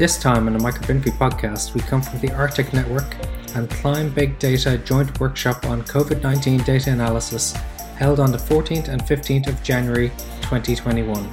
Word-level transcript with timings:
This 0.00 0.16
time 0.16 0.46
on 0.46 0.54
the 0.54 0.58
Michael 0.60 0.86
podcast, 0.86 1.74
we 1.74 1.82
come 1.82 2.00
from 2.00 2.20
the 2.20 2.32
Arctic 2.32 2.72
Network 2.72 3.16
and 3.54 3.68
Climb 3.68 4.08
Big 4.08 4.38
Data 4.38 4.78
joint 4.78 5.20
workshop 5.20 5.66
on 5.66 5.82
COVID 5.82 6.22
19 6.22 6.62
data 6.62 6.90
analysis 6.90 7.52
held 7.98 8.18
on 8.18 8.32
the 8.32 8.38
14th 8.38 8.88
and 8.88 9.02
15th 9.02 9.48
of 9.48 9.62
January 9.62 10.08
2021. 10.40 11.28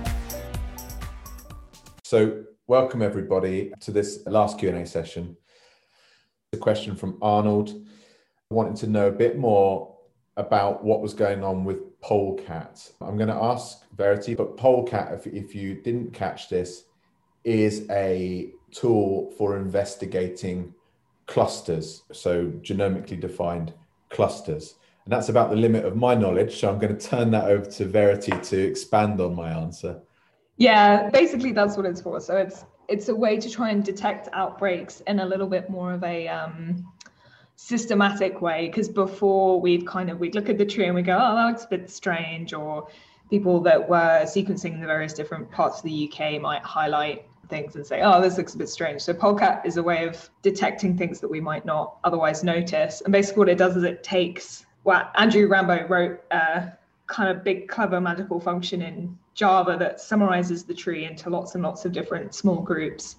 So, 2.03 2.43
welcome 2.67 3.01
everybody 3.01 3.71
to 3.79 3.91
this 3.91 4.23
last 4.25 4.59
Q&A 4.59 4.85
session. 4.85 5.37
A 6.51 6.57
question 6.57 6.93
from 6.97 7.17
Arnold 7.21 7.73
wanting 8.49 8.75
to 8.79 8.87
know 8.87 9.07
a 9.07 9.13
bit 9.13 9.37
more 9.37 9.95
about 10.35 10.83
what 10.83 10.99
was 10.99 11.13
going 11.13 11.41
on 11.41 11.63
with 11.63 11.97
Polecat. 12.01 12.91
I'm 12.99 13.15
going 13.15 13.29
to 13.29 13.41
ask 13.41 13.89
Verity, 13.95 14.35
but 14.35 14.57
Polecat, 14.57 15.13
if, 15.13 15.25
if 15.25 15.55
you 15.55 15.75
didn't 15.75 16.11
catch 16.11 16.49
this, 16.49 16.83
is 17.45 17.89
a 17.89 18.51
tool 18.71 19.31
for 19.37 19.57
investigating 19.57 20.73
clusters, 21.25 22.03
so 22.11 22.47
genomically 22.61 23.19
defined 23.19 23.73
clusters. 24.09 24.75
And 25.05 25.13
that's 25.13 25.29
about 25.29 25.49
the 25.49 25.55
limit 25.55 25.85
of 25.85 25.95
my 25.95 26.15
knowledge. 26.15 26.59
So 26.59 26.69
I'm 26.69 26.79
going 26.79 26.97
to 26.97 27.07
turn 27.07 27.31
that 27.31 27.45
over 27.45 27.65
to 27.65 27.85
Verity 27.85 28.31
to 28.31 28.57
expand 28.59 29.21
on 29.21 29.35
my 29.35 29.49
answer. 29.49 30.01
Yeah, 30.57 31.09
basically 31.09 31.51
that's 31.51 31.77
what 31.77 31.85
it's 31.85 32.01
for. 32.01 32.19
So 32.19 32.35
it's 32.35 32.65
it's 32.87 33.09
a 33.09 33.15
way 33.15 33.37
to 33.37 33.49
try 33.49 33.69
and 33.69 33.83
detect 33.83 34.29
outbreaks 34.33 35.01
in 35.07 35.19
a 35.19 35.25
little 35.25 35.47
bit 35.47 35.69
more 35.69 35.93
of 35.93 36.03
a 36.03 36.27
um, 36.27 36.85
systematic 37.55 38.41
way. 38.41 38.67
Because 38.67 38.89
before 38.89 39.61
we'd 39.61 39.85
kind 39.85 40.09
of 40.09 40.19
we'd 40.19 40.35
look 40.35 40.49
at 40.49 40.57
the 40.57 40.65
tree 40.65 40.85
and 40.85 40.95
we 40.95 41.03
go, 41.03 41.15
oh, 41.15 41.35
that 41.35 41.45
looks 41.45 41.65
a 41.65 41.67
bit 41.67 41.89
strange, 41.89 42.53
or 42.53 42.87
people 43.29 43.59
that 43.61 43.87
were 43.87 44.23
sequencing 44.23 44.79
the 44.79 44.87
various 44.87 45.13
different 45.13 45.51
parts 45.51 45.79
of 45.79 45.83
the 45.83 46.11
UK 46.11 46.41
might 46.41 46.63
highlight 46.63 47.26
things 47.49 47.75
and 47.75 47.85
say, 47.85 48.01
oh, 48.01 48.21
this 48.21 48.37
looks 48.37 48.55
a 48.55 48.57
bit 48.57 48.69
strange. 48.69 49.01
So 49.01 49.13
Polecat 49.13 49.65
is 49.65 49.77
a 49.77 49.83
way 49.83 50.05
of 50.05 50.29
detecting 50.41 50.97
things 50.97 51.19
that 51.19 51.29
we 51.29 51.39
might 51.39 51.65
not 51.65 51.97
otherwise 52.03 52.43
notice. 52.43 53.01
And 53.01 53.11
basically 53.11 53.39
what 53.39 53.49
it 53.49 53.57
does 53.57 53.75
is 53.75 53.83
it 53.83 54.03
takes 54.03 54.65
what 54.83 55.11
Andrew 55.15 55.47
Rambo 55.47 55.87
wrote 55.87 56.21
a 56.31 56.71
kind 57.07 57.29
of 57.29 57.43
big, 57.43 57.67
clever 57.67 57.99
magical 57.99 58.39
function 58.39 58.81
in 58.81 59.17
Java 59.33 59.77
that 59.79 59.99
summarizes 59.99 60.63
the 60.63 60.73
tree 60.73 61.05
into 61.05 61.29
lots 61.29 61.55
and 61.55 61.63
lots 61.63 61.85
of 61.85 61.91
different 61.91 62.33
small 62.33 62.61
groups 62.61 63.15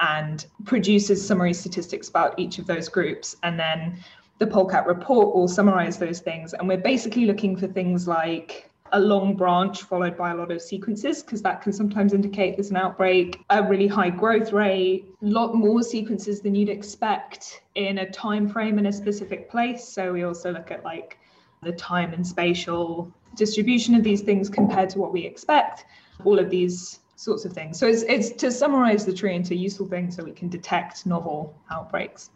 and 0.00 0.46
produces 0.64 1.24
summary 1.24 1.54
statistics 1.54 2.08
about 2.08 2.38
each 2.38 2.58
of 2.58 2.66
those 2.66 2.88
groups. 2.88 3.36
And 3.42 3.58
then 3.58 4.02
the 4.38 4.46
Polecat 4.46 4.86
report 4.86 5.34
will 5.34 5.46
summarize 5.46 5.98
those 5.98 6.20
things. 6.20 6.54
And 6.54 6.66
we're 6.66 6.78
basically 6.78 7.26
looking 7.26 7.56
for 7.56 7.68
things 7.68 8.08
like 8.08 8.70
a 8.92 9.00
long 9.00 9.34
branch 9.34 9.82
followed 9.82 10.16
by 10.16 10.30
a 10.30 10.34
lot 10.34 10.50
of 10.50 10.60
sequences 10.60 11.22
because 11.22 11.42
that 11.42 11.62
can 11.62 11.72
sometimes 11.72 12.12
indicate 12.12 12.56
there's 12.56 12.70
an 12.70 12.76
outbreak, 12.76 13.40
a 13.50 13.62
really 13.62 13.86
high 13.86 14.10
growth 14.10 14.52
rate, 14.52 15.06
a 15.22 15.26
lot 15.26 15.54
more 15.54 15.82
sequences 15.82 16.40
than 16.40 16.54
you'd 16.54 16.68
expect 16.68 17.62
in 17.74 17.98
a 17.98 18.10
time 18.10 18.48
frame 18.48 18.78
in 18.78 18.86
a 18.86 18.92
specific 18.92 19.50
place. 19.50 19.88
So 19.88 20.12
we 20.12 20.24
also 20.24 20.52
look 20.52 20.70
at 20.70 20.84
like 20.84 21.18
the 21.62 21.72
time 21.72 22.12
and 22.12 22.26
spatial 22.26 23.12
distribution 23.34 23.94
of 23.94 24.02
these 24.02 24.20
things 24.20 24.48
compared 24.48 24.90
to 24.90 24.98
what 24.98 25.12
we 25.12 25.24
expect, 25.24 25.86
all 26.24 26.38
of 26.38 26.50
these 26.50 27.00
sorts 27.16 27.44
of 27.44 27.52
things. 27.52 27.78
So 27.78 27.86
it's, 27.86 28.02
it's 28.02 28.30
to 28.32 28.50
summarize 28.50 29.06
the 29.06 29.12
tree 29.12 29.34
into 29.34 29.54
useful 29.54 29.86
things 29.86 30.16
so 30.16 30.24
we 30.24 30.32
can 30.32 30.48
detect 30.48 31.06
novel 31.06 31.54
outbreaks. 31.70 32.30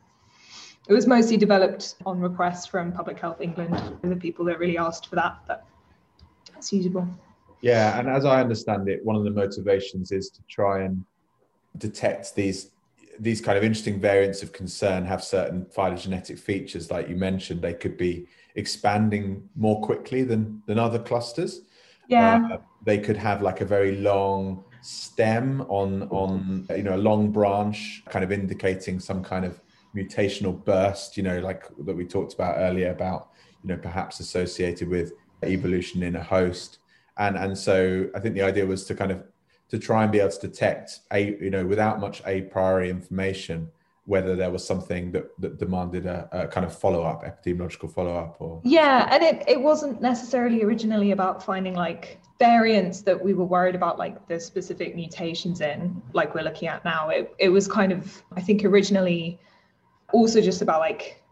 It 0.89 0.95
was 0.95 1.07
mostly 1.07 1.37
developed 1.37 1.97
on 2.07 2.21
request 2.21 2.71
from 2.71 2.93
Public 2.93 3.19
Health 3.19 3.41
England, 3.41 3.99
the 4.03 4.15
people 4.15 4.45
that 4.47 4.59
really 4.61 4.79
asked 4.79 5.09
for 5.09 5.17
that. 5.17 5.39
But 5.49 5.67
Yeah, 7.61 7.99
and 7.99 8.09
as 8.09 8.25
I 8.25 8.41
understand 8.41 8.89
it, 8.89 9.05
one 9.05 9.17
of 9.17 9.25
the 9.25 9.31
motivations 9.31 10.13
is 10.13 10.31
to 10.31 10.43
try 10.49 10.83
and 10.83 11.05
detect 11.79 12.35
these 12.35 12.71
these 13.19 13.41
kind 13.41 13.57
of 13.57 13.65
interesting 13.65 13.99
variants 13.99 14.43
of 14.43 14.53
concern 14.53 15.05
have 15.05 15.25
certain 15.25 15.65
phylogenetic 15.67 16.39
features, 16.39 16.91
like 16.91 17.09
you 17.09 17.17
mentioned. 17.17 17.63
They 17.63 17.75
could 17.75 17.97
be 17.97 18.27
expanding 18.57 19.49
more 19.57 19.81
quickly 19.81 20.23
than 20.23 20.63
than 20.67 20.79
other 20.79 20.99
clusters. 20.99 21.63
Yeah, 22.09 22.47
uh, 22.53 22.59
they 22.85 22.99
could 22.99 23.17
have 23.17 23.43
like 23.43 23.61
a 23.61 23.65
very 23.65 23.97
long 23.97 24.65
stem 24.83 25.63
on 25.69 26.05
on 26.11 26.67
you 26.71 26.83
know 26.83 26.97
a 26.97 27.05
long 27.11 27.33
branch, 27.33 28.03
kind 28.09 28.25
of 28.25 28.33
indicating 28.33 29.01
some 29.01 29.25
kind 29.25 29.45
of 29.45 29.61
mutational 29.97 30.63
burst. 30.65 31.17
You 31.17 31.23
know, 31.23 31.39
like 31.41 31.65
that 31.87 31.97
we 31.97 32.05
talked 32.05 32.35
about 32.35 32.57
earlier 32.59 32.91
about 32.91 33.31
you 33.63 33.69
know 33.69 33.77
perhaps 33.77 34.21
associated 34.21 34.89
with 34.89 35.13
evolution 35.45 36.03
in 36.03 36.17
a 36.17 36.23
host. 36.23 36.79
And 37.19 37.37
and 37.37 37.57
so 37.57 38.09
i 38.15 38.21
think 38.21 38.35
the 38.35 38.43
idea 38.43 38.67
was 38.67 38.85
to 38.85 38.95
kind 38.95 39.11
of 39.11 39.23
to 39.69 39.79
try 39.79 40.03
and 40.03 40.13
be 40.13 40.21
able 40.21 40.31
to 40.31 40.41
detect 40.41 41.01
a 41.13 41.37
you 41.41 41.51
know 41.51 41.67
without 41.67 42.01
much 42.01 42.23
a 42.27 42.43
priori 42.43 42.91
information 42.91 43.69
whether 44.05 44.37
there 44.37 44.53
was 44.53 44.65
something 44.65 45.11
that, 45.11 45.25
that 45.41 45.59
demanded 45.59 46.07
a, 46.07 46.29
a 46.31 46.47
kind 46.47 46.65
of 46.65 46.79
follow-up 46.79 47.25
epidemiological 47.25 47.93
follow-up 47.93 48.37
or 48.39 48.61
yeah 48.65 49.09
and 49.11 49.23
it, 49.23 49.43
it 49.49 49.61
wasn't 49.61 50.01
necessarily 50.01 50.63
originally 50.63 51.11
about 51.11 51.43
finding 51.43 51.75
like 51.75 52.21
variants 52.39 53.01
that 53.01 53.25
we 53.25 53.33
were 53.33 53.47
worried 53.47 53.75
about 53.75 53.99
like 53.99 54.29
the 54.29 54.39
specific 54.39 54.95
mutations 54.95 55.61
in 55.61 56.03
like 56.13 56.35
we're 56.35 56.43
looking 56.43 56.69
at 56.69 56.85
now. 56.85 57.09
It, 57.09 57.35
it 57.39 57.49
was 57.49 57.67
kind 57.67 57.93
of 57.93 58.23
i 58.37 58.41
think 58.41 58.65
originally 58.65 59.41
also 60.13 60.41
just 60.41 60.63
about 60.63 60.81
like 60.81 61.23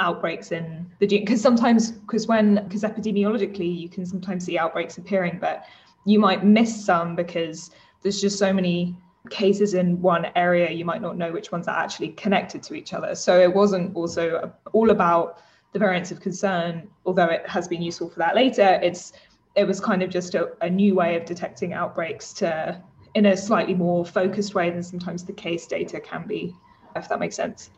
outbreaks 0.00 0.50
in 0.50 0.90
the 0.98 1.06
because 1.06 1.40
sometimes 1.40 1.92
because 1.92 2.26
when 2.26 2.56
because 2.64 2.82
epidemiologically 2.82 3.78
you 3.78 3.88
can 3.88 4.04
sometimes 4.04 4.44
see 4.44 4.58
outbreaks 4.58 4.98
appearing 4.98 5.38
but 5.40 5.64
you 6.06 6.18
might 6.18 6.44
miss 6.44 6.84
some 6.84 7.14
because 7.14 7.70
there's 8.02 8.20
just 8.20 8.38
so 8.38 8.52
many 8.52 8.96
cases 9.28 9.74
in 9.74 10.00
one 10.00 10.26
area 10.34 10.70
you 10.70 10.84
might 10.84 11.02
not 11.02 11.16
know 11.16 11.30
which 11.30 11.52
ones 11.52 11.68
are 11.68 11.76
actually 11.76 12.08
connected 12.12 12.62
to 12.62 12.74
each 12.74 12.94
other. 12.94 13.14
So 13.14 13.38
it 13.38 13.54
wasn't 13.54 13.94
also 13.94 14.50
all 14.72 14.90
about 14.90 15.42
the 15.72 15.78
variants 15.78 16.10
of 16.10 16.20
concern 16.20 16.88
although 17.04 17.26
it 17.26 17.46
has 17.46 17.68
been 17.68 17.82
useful 17.82 18.08
for 18.08 18.18
that 18.18 18.34
later. 18.34 18.80
It's 18.82 19.12
it 19.54 19.64
was 19.64 19.80
kind 19.80 20.02
of 20.02 20.10
just 20.10 20.34
a, 20.34 20.52
a 20.62 20.70
new 20.70 20.94
way 20.94 21.16
of 21.16 21.26
detecting 21.26 21.74
outbreaks 21.74 22.32
to 22.34 22.80
in 23.14 23.26
a 23.26 23.36
slightly 23.36 23.74
more 23.74 24.06
focused 24.06 24.54
way 24.54 24.70
than 24.70 24.82
sometimes 24.82 25.24
the 25.24 25.32
case 25.32 25.66
data 25.66 26.00
can 26.00 26.26
be 26.26 26.54
if 26.96 27.08
that 27.08 27.20
makes 27.20 27.36
sense. 27.36 27.70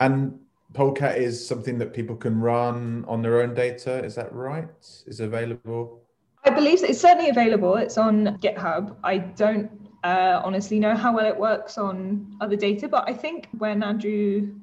And 0.00 0.38
Polecat 0.74 1.18
is 1.18 1.46
something 1.46 1.78
that 1.78 1.92
people 1.92 2.16
can 2.16 2.40
run 2.40 3.04
on 3.06 3.22
their 3.22 3.42
own 3.42 3.54
data. 3.54 4.02
Is 4.04 4.14
that 4.14 4.32
right? 4.32 4.68
Is 5.06 5.20
available? 5.20 6.00
I 6.44 6.50
believe 6.50 6.82
it's 6.82 7.00
certainly 7.00 7.28
available. 7.28 7.76
It's 7.76 7.98
on 7.98 8.38
GitHub. 8.38 8.96
I 9.04 9.18
don't 9.18 9.70
uh, 10.02 10.40
honestly 10.44 10.78
know 10.80 10.96
how 10.96 11.14
well 11.14 11.26
it 11.26 11.36
works 11.36 11.78
on 11.78 12.36
other 12.40 12.56
data, 12.56 12.88
but 12.88 13.08
I 13.08 13.12
think 13.12 13.48
when 13.58 13.82
Andrew 13.82 14.54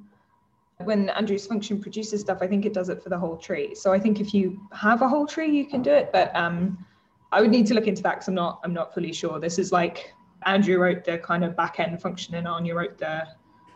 when 0.85 1.09
Andrew's 1.09 1.45
function 1.45 1.81
produces 1.81 2.21
stuff, 2.21 2.37
I 2.41 2.47
think 2.47 2.65
it 2.65 2.73
does 2.73 2.87
it 2.87 3.03
for 3.03 3.09
the 3.09 3.17
whole 3.17 3.35
tree. 3.35 3.75
So 3.75 3.91
I 3.91 3.99
think 3.99 4.21
if 4.21 4.33
you 4.33 4.61
have 4.71 5.01
a 5.01 5.09
whole 5.09 5.27
tree, 5.27 5.51
you 5.51 5.65
can 5.65 5.81
do 5.81 5.91
it. 5.91 6.09
But 6.13 6.33
um, 6.33 6.85
I 7.33 7.41
would 7.41 7.51
need 7.51 7.67
to 7.67 7.73
look 7.73 7.85
into 7.85 8.01
that 8.03 8.15
because 8.15 8.29
I'm 8.29 8.35
not 8.35 8.61
I'm 8.63 8.73
not 8.73 8.93
fully 8.93 9.13
sure. 9.13 9.39
This 9.39 9.59
is 9.59 9.71
like 9.71 10.13
Andrew 10.45 10.77
wrote 10.79 11.03
the 11.03 11.17
kind 11.17 11.43
of 11.43 11.55
back 11.55 11.79
end 11.79 12.01
function 12.01 12.35
and 12.35 12.47
Anya 12.47 12.75
wrote 12.75 12.97
the 12.97 13.27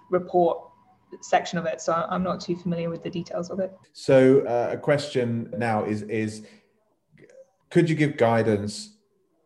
report 0.09 0.69
section 1.22 1.57
of 1.57 1.66
it, 1.66 1.81
so 1.81 1.94
I'm 2.09 2.24
not 2.24 2.41
too 2.41 2.56
familiar 2.56 2.90
with 2.90 3.03
the 3.03 3.09
details 3.09 3.50
of 3.50 3.59
it. 3.59 3.74
So 3.94 4.41
uh, 4.41 4.69
a 4.74 4.78
question 4.78 5.53
now 5.57 5.84
is 5.85 6.03
is 6.03 6.46
could 7.69 7.90
you 7.90 7.96
give 7.96 8.18
guidance 8.18 8.97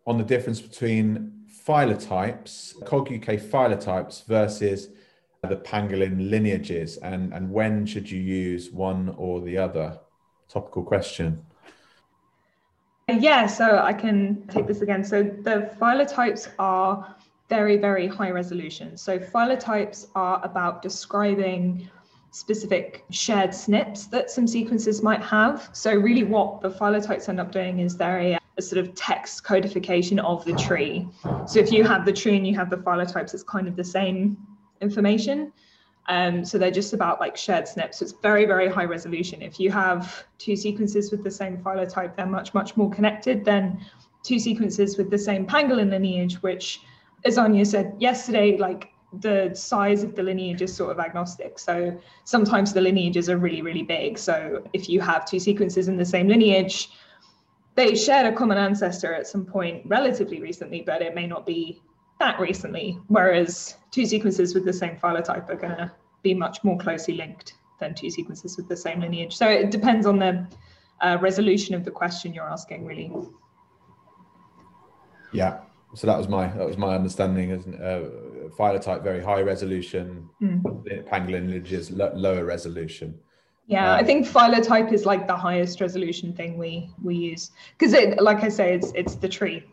on 0.05 0.17
the 0.17 0.23
difference 0.23 0.61
between 0.61 1.33
phylotypes, 1.67 2.73
COG 2.85 3.13
UK 3.13 3.39
phylotypes 3.39 4.25
versus 4.25 4.89
the 5.43 5.57
pangolin 5.57 6.29
lineages, 6.29 6.97
and 6.97 7.33
and 7.33 7.51
when 7.51 7.85
should 7.85 8.09
you 8.09 8.19
use 8.19 8.71
one 8.71 9.13
or 9.17 9.41
the 9.41 9.57
other? 9.57 9.99
Topical 10.49 10.83
question. 10.83 11.45
Yeah, 13.09 13.47
so 13.47 13.79
I 13.79 13.93
can 13.93 14.47
take 14.47 14.67
this 14.67 14.81
again. 14.81 15.03
So 15.03 15.23
the 15.23 15.71
phylotypes 15.79 16.49
are 16.59 17.16
very, 17.49 17.77
very 17.77 18.07
high 18.07 18.31
resolution. 18.31 18.97
So 18.97 19.19
phylotypes 19.19 20.07
are 20.15 20.41
about 20.43 20.81
describing 20.81 21.89
specific 22.31 23.05
shared 23.09 23.51
SNPs 23.51 24.09
that 24.09 24.29
some 24.29 24.47
sequences 24.47 25.01
might 25.01 25.21
have. 25.21 25.69
So 25.73 25.93
really 25.93 26.23
what 26.23 26.61
the 26.61 26.69
phylotypes 26.69 27.29
end 27.29 27.39
up 27.39 27.51
doing 27.51 27.79
is 27.79 27.97
they're 27.97 28.19
a, 28.19 28.39
a, 28.57 28.61
sort 28.61 28.85
of 28.85 28.93
text 28.95 29.43
codification 29.43 30.19
of 30.19 30.43
the 30.45 30.53
tree. 30.53 31.07
So 31.47 31.59
if 31.59 31.71
you 31.71 31.83
have 31.83 32.05
the 32.05 32.13
tree 32.13 32.35
and 32.35 32.45
you 32.45 32.55
have 32.55 32.69
the 32.69 32.77
phylotypes, 32.77 33.33
it's 33.33 33.43
kind 33.43 33.67
of 33.67 33.75
the 33.75 33.83
same 33.83 34.37
information. 34.81 35.53
Um, 36.09 36.45
so 36.45 36.57
they're 36.57 36.71
just 36.71 36.93
about 36.93 37.19
like 37.19 37.35
shared 37.37 37.65
SNPs. 37.65 37.95
So 37.95 38.03
it's 38.03 38.13
very, 38.21 38.45
very 38.45 38.69
high 38.69 38.85
resolution. 38.85 39.41
If 39.41 39.59
you 39.59 39.71
have 39.71 40.25
two 40.37 40.55
sequences 40.55 41.11
with 41.11 41.23
the 41.23 41.31
same 41.31 41.57
phylotype, 41.57 42.15
they're 42.15 42.25
much, 42.25 42.53
much 42.53 42.77
more 42.77 42.89
connected 42.89 43.43
than 43.45 43.79
two 44.23 44.39
sequences 44.39 44.97
with 44.97 45.09
the 45.09 45.17
same 45.17 45.45
pangolin 45.45 45.89
lineage, 45.89 46.35
which 46.43 46.81
as 47.27 47.37
Anya 47.37 47.65
said 47.65 47.95
yesterday, 47.99 48.57
like 48.57 48.89
the 49.19 49.51
size 49.53 50.03
of 50.03 50.15
the 50.15 50.23
lineage 50.23 50.61
is 50.61 50.73
sort 50.73 50.91
of 50.91 50.99
agnostic. 50.99 51.59
So 51.59 51.99
sometimes 52.23 52.73
the 52.73 52.81
lineages 52.81 53.29
are 53.29 53.37
really, 53.37 53.61
really 53.61 53.83
big. 53.83 54.17
So 54.17 54.63
if 54.73 54.89
you 54.89 55.01
have 55.01 55.25
two 55.25 55.39
sequences 55.39 55.87
in 55.87 55.97
the 55.97 56.05
same 56.05 56.27
lineage, 56.27 56.89
they 57.75 57.95
shared 57.95 58.25
a 58.31 58.35
common 58.35 58.57
ancestor 58.57 59.13
at 59.13 59.27
some 59.27 59.45
point 59.45 59.83
relatively 59.85 60.41
recently, 60.41 60.81
but 60.81 61.01
it 61.01 61.13
may 61.13 61.27
not 61.27 61.45
be 61.45 61.81
that 62.19 62.39
recently, 62.39 62.97
whereas 63.07 63.77
two 63.91 64.05
sequences 64.05 64.55
with 64.55 64.65
the 64.65 64.73
same 64.73 64.97
phylotype 64.97 65.49
are 65.49 65.55
going 65.55 65.75
to 65.75 65.91
be 66.23 66.33
much 66.33 66.63
more 66.63 66.77
closely 66.77 67.15
linked 67.15 67.53
than 67.79 67.93
two 67.93 68.09
sequences 68.09 68.57
with 68.57 68.67
the 68.67 68.75
same 68.75 69.01
lineage. 69.01 69.35
So 69.35 69.47
it 69.47 69.69
depends 69.69 70.07
on 70.07 70.17
the 70.17 70.47
uh, 71.01 71.17
resolution 71.21 71.75
of 71.75 71.85
the 71.85 71.91
question 71.91 72.33
you're 72.33 72.49
asking, 72.49 72.85
really. 72.85 73.11
Yeah. 75.31 75.59
So 75.97 76.05
that 76.05 76.17
was 76.17 76.27
my 76.27 76.47
that 76.49 76.67
was 76.67 76.77
my 76.77 76.93
understanding. 76.93 77.51
As 77.51 77.65
uh, 77.65 78.07
phylotype, 78.55 79.03
very 79.03 79.23
high 79.23 79.41
resolution. 79.41 80.29
Mm. 80.39 80.61
Pangolin 81.09 81.49
lineages 81.49 81.89
lower 81.89 82.45
resolution. 82.45 83.17
Yeah, 83.65 83.93
um, 83.93 83.99
I 83.99 84.03
think 84.03 84.27
phylotype 84.27 84.93
is 84.93 85.07
like 85.07 85.25
the 85.25 85.35
highest 85.35 85.81
resolution 85.81 86.33
thing 86.33 86.55
we 86.55 86.91
we 87.03 87.15
use 87.15 87.49
because 87.75 87.93
it, 87.93 88.21
like 88.21 88.43
I 88.43 88.49
say, 88.49 88.75
it's 88.75 88.91
it's 88.93 89.15
the 89.15 89.27
tree. 89.27 89.63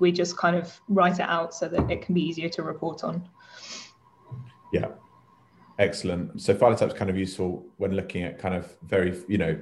We 0.00 0.10
just 0.10 0.36
kind 0.36 0.56
of 0.56 0.80
write 0.88 1.20
it 1.20 1.28
out 1.28 1.54
so 1.54 1.68
that 1.68 1.88
it 1.88 2.02
can 2.02 2.12
be 2.12 2.22
easier 2.22 2.48
to 2.48 2.64
report 2.64 3.04
on. 3.04 3.28
Yeah, 4.72 4.88
excellent. 5.78 6.42
So 6.42 6.56
phylotype 6.56 6.88
is 6.88 6.94
kind 6.94 7.08
of 7.08 7.16
useful 7.16 7.64
when 7.76 7.92
looking 7.92 8.24
at 8.24 8.40
kind 8.40 8.56
of 8.56 8.76
very 8.82 9.16
you 9.28 9.38
know 9.38 9.56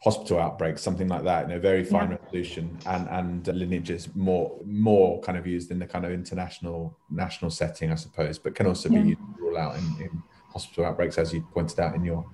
hospital 0.00 0.38
outbreaks, 0.38 0.80
something 0.80 1.08
like 1.08 1.24
that. 1.24 1.48
You 1.48 1.54
know, 1.54 1.60
very 1.60 1.82
fine 1.82 2.12
yeah. 2.12 2.16
Resolution 2.32 2.78
and 2.86 3.08
and 3.08 3.46
lineages 3.46 4.08
more 4.14 4.58
more 4.64 5.20
kind 5.20 5.36
of 5.38 5.46
used 5.46 5.70
in 5.70 5.78
the 5.78 5.86
kind 5.86 6.04
of 6.04 6.12
international 6.12 6.96
national 7.10 7.50
setting, 7.50 7.90
I 7.90 7.96
suppose, 7.96 8.38
but 8.38 8.54
can 8.54 8.66
also 8.66 8.88
yeah. 8.88 9.02
be 9.02 9.08
used 9.10 9.20
to 9.20 9.42
rule 9.42 9.58
out 9.58 9.76
in, 9.76 9.84
in 10.00 10.22
hospital 10.52 10.84
outbreaks, 10.86 11.18
as 11.18 11.32
you 11.32 11.42
pointed 11.52 11.78
out 11.80 11.94
in 11.94 12.04
your 12.04 12.24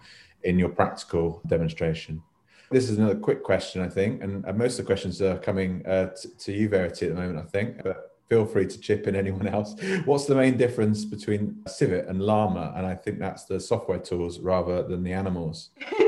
in 0.44 0.58
your 0.58 0.68
practical 0.68 1.40
demonstration. 1.46 2.22
This 2.70 2.90
is 2.90 2.98
another 2.98 3.14
quick 3.14 3.44
question, 3.44 3.80
I 3.80 3.88
think, 3.88 4.22
and, 4.22 4.44
and 4.44 4.58
most 4.58 4.78
of 4.78 4.84
the 4.84 4.88
questions 4.88 5.22
are 5.22 5.38
coming 5.38 5.86
uh, 5.86 6.10
t- 6.20 6.30
to 6.36 6.52
you, 6.52 6.68
Verity, 6.68 7.06
at 7.06 7.14
the 7.14 7.20
moment, 7.20 7.38
I 7.38 7.48
think. 7.48 7.80
But 7.84 8.18
feel 8.28 8.44
free 8.44 8.66
to 8.66 8.80
chip 8.80 9.06
in 9.06 9.14
anyone 9.24 9.46
else. 9.46 9.76
What's 10.04 10.26
the 10.26 10.34
main 10.34 10.56
difference 10.56 11.04
between 11.04 11.62
Civet 11.68 12.08
and 12.08 12.20
Llama? 12.20 12.74
And 12.76 12.84
I 12.84 12.96
think 12.96 13.20
that's 13.20 13.44
the 13.44 13.60
software 13.60 14.00
tools 14.00 14.40
rather 14.40 14.82
than 14.82 15.04
the 15.04 15.12
animals. 15.12 15.70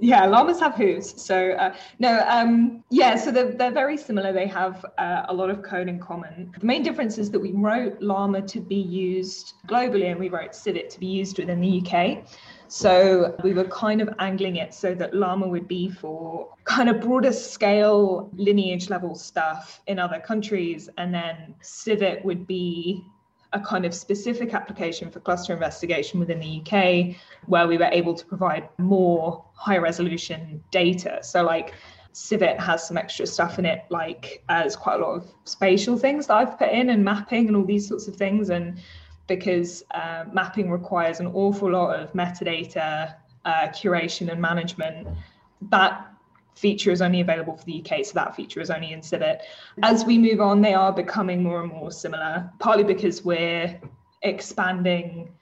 yeah, 0.00 0.26
llamas 0.26 0.60
have 0.60 0.74
hooves. 0.74 1.22
So 1.22 1.52
uh, 1.52 1.74
no, 1.98 2.24
um, 2.28 2.82
yeah, 2.90 3.16
so 3.16 3.30
they're, 3.30 3.52
they're 3.52 3.70
very 3.70 3.96
similar. 3.96 4.32
They 4.32 4.46
have 4.46 4.84
uh, 4.98 5.26
a 5.28 5.34
lot 5.34 5.50
of 5.50 5.62
code 5.62 5.88
in 5.88 5.98
common. 5.98 6.52
The 6.58 6.66
main 6.66 6.82
difference 6.82 7.18
is 7.18 7.30
that 7.30 7.38
we 7.38 7.52
wrote 7.52 8.00
llama 8.00 8.42
to 8.42 8.60
be 8.60 8.76
used 8.76 9.54
globally, 9.66 10.10
and 10.10 10.18
we 10.18 10.28
wrote 10.28 10.54
civet 10.54 10.90
to 10.90 11.00
be 11.00 11.06
used 11.06 11.38
within 11.38 11.60
the 11.60 11.82
UK. 11.82 12.24
So 12.70 13.34
we 13.42 13.52
were 13.52 13.64
kind 13.64 14.00
of 14.00 14.08
angling 14.20 14.54
it 14.54 14.72
so 14.72 14.94
that 14.94 15.12
Llama 15.12 15.48
would 15.48 15.66
be 15.66 15.88
for 15.88 16.54
kind 16.62 16.88
of 16.88 17.00
broader 17.00 17.32
scale 17.32 18.30
lineage 18.32 18.88
level 18.88 19.16
stuff 19.16 19.80
in 19.88 19.98
other 19.98 20.20
countries. 20.20 20.88
And 20.96 21.12
then 21.12 21.56
Civet 21.62 22.24
would 22.24 22.46
be 22.46 23.04
a 23.52 23.60
kind 23.60 23.84
of 23.84 23.94
specific 23.94 24.54
application 24.54 25.10
for 25.10 25.20
cluster 25.20 25.52
investigation 25.52 26.20
within 26.20 26.38
the 26.38 26.60
UK, 26.60 27.16
where 27.46 27.66
we 27.66 27.76
were 27.78 27.90
able 27.92 28.14
to 28.14 28.24
provide 28.24 28.68
more 28.78 29.44
high 29.54 29.78
resolution 29.78 30.62
data. 30.70 31.18
So, 31.22 31.42
like, 31.42 31.74
Civet 32.12 32.58
has 32.60 32.86
some 32.86 32.96
extra 32.96 33.26
stuff 33.26 33.58
in 33.58 33.66
it, 33.66 33.84
like 33.88 34.42
as 34.48 34.74
quite 34.76 35.00
a 35.00 35.02
lot 35.04 35.14
of 35.14 35.32
spatial 35.44 35.96
things 35.96 36.26
that 36.26 36.34
I've 36.34 36.58
put 36.58 36.70
in 36.70 36.90
and 36.90 37.04
mapping 37.04 37.46
and 37.46 37.56
all 37.56 37.64
these 37.64 37.86
sorts 37.86 38.08
of 38.08 38.16
things. 38.16 38.50
And 38.50 38.80
because 39.26 39.84
uh, 39.92 40.24
mapping 40.32 40.70
requires 40.70 41.20
an 41.20 41.28
awful 41.28 41.70
lot 41.70 41.98
of 41.98 42.12
metadata 42.12 43.14
uh, 43.44 43.68
curation 43.68 44.30
and 44.30 44.40
management. 44.40 45.06
That 45.70 46.06
feature 46.54 46.90
is 46.90 47.00
only 47.00 47.20
available 47.20 47.56
for 47.56 47.64
the 47.64 47.84
UK, 47.84 48.04
so 48.04 48.12
that 48.14 48.34
feature 48.36 48.60
is 48.60 48.70
only 48.70 48.92
in 48.92 49.02
Civet. 49.02 49.42
As 49.82 50.04
we 50.04 50.18
move 50.18 50.40
on, 50.40 50.60
they 50.60 50.74
are 50.74 50.92
becoming 50.92 51.42
more 51.42 51.62
and 51.62 51.72
more 51.72 51.90
similar, 51.90 52.50
partly 52.58 52.84
because 52.84 53.24
we're 53.24 53.80
expanding. 54.22 55.32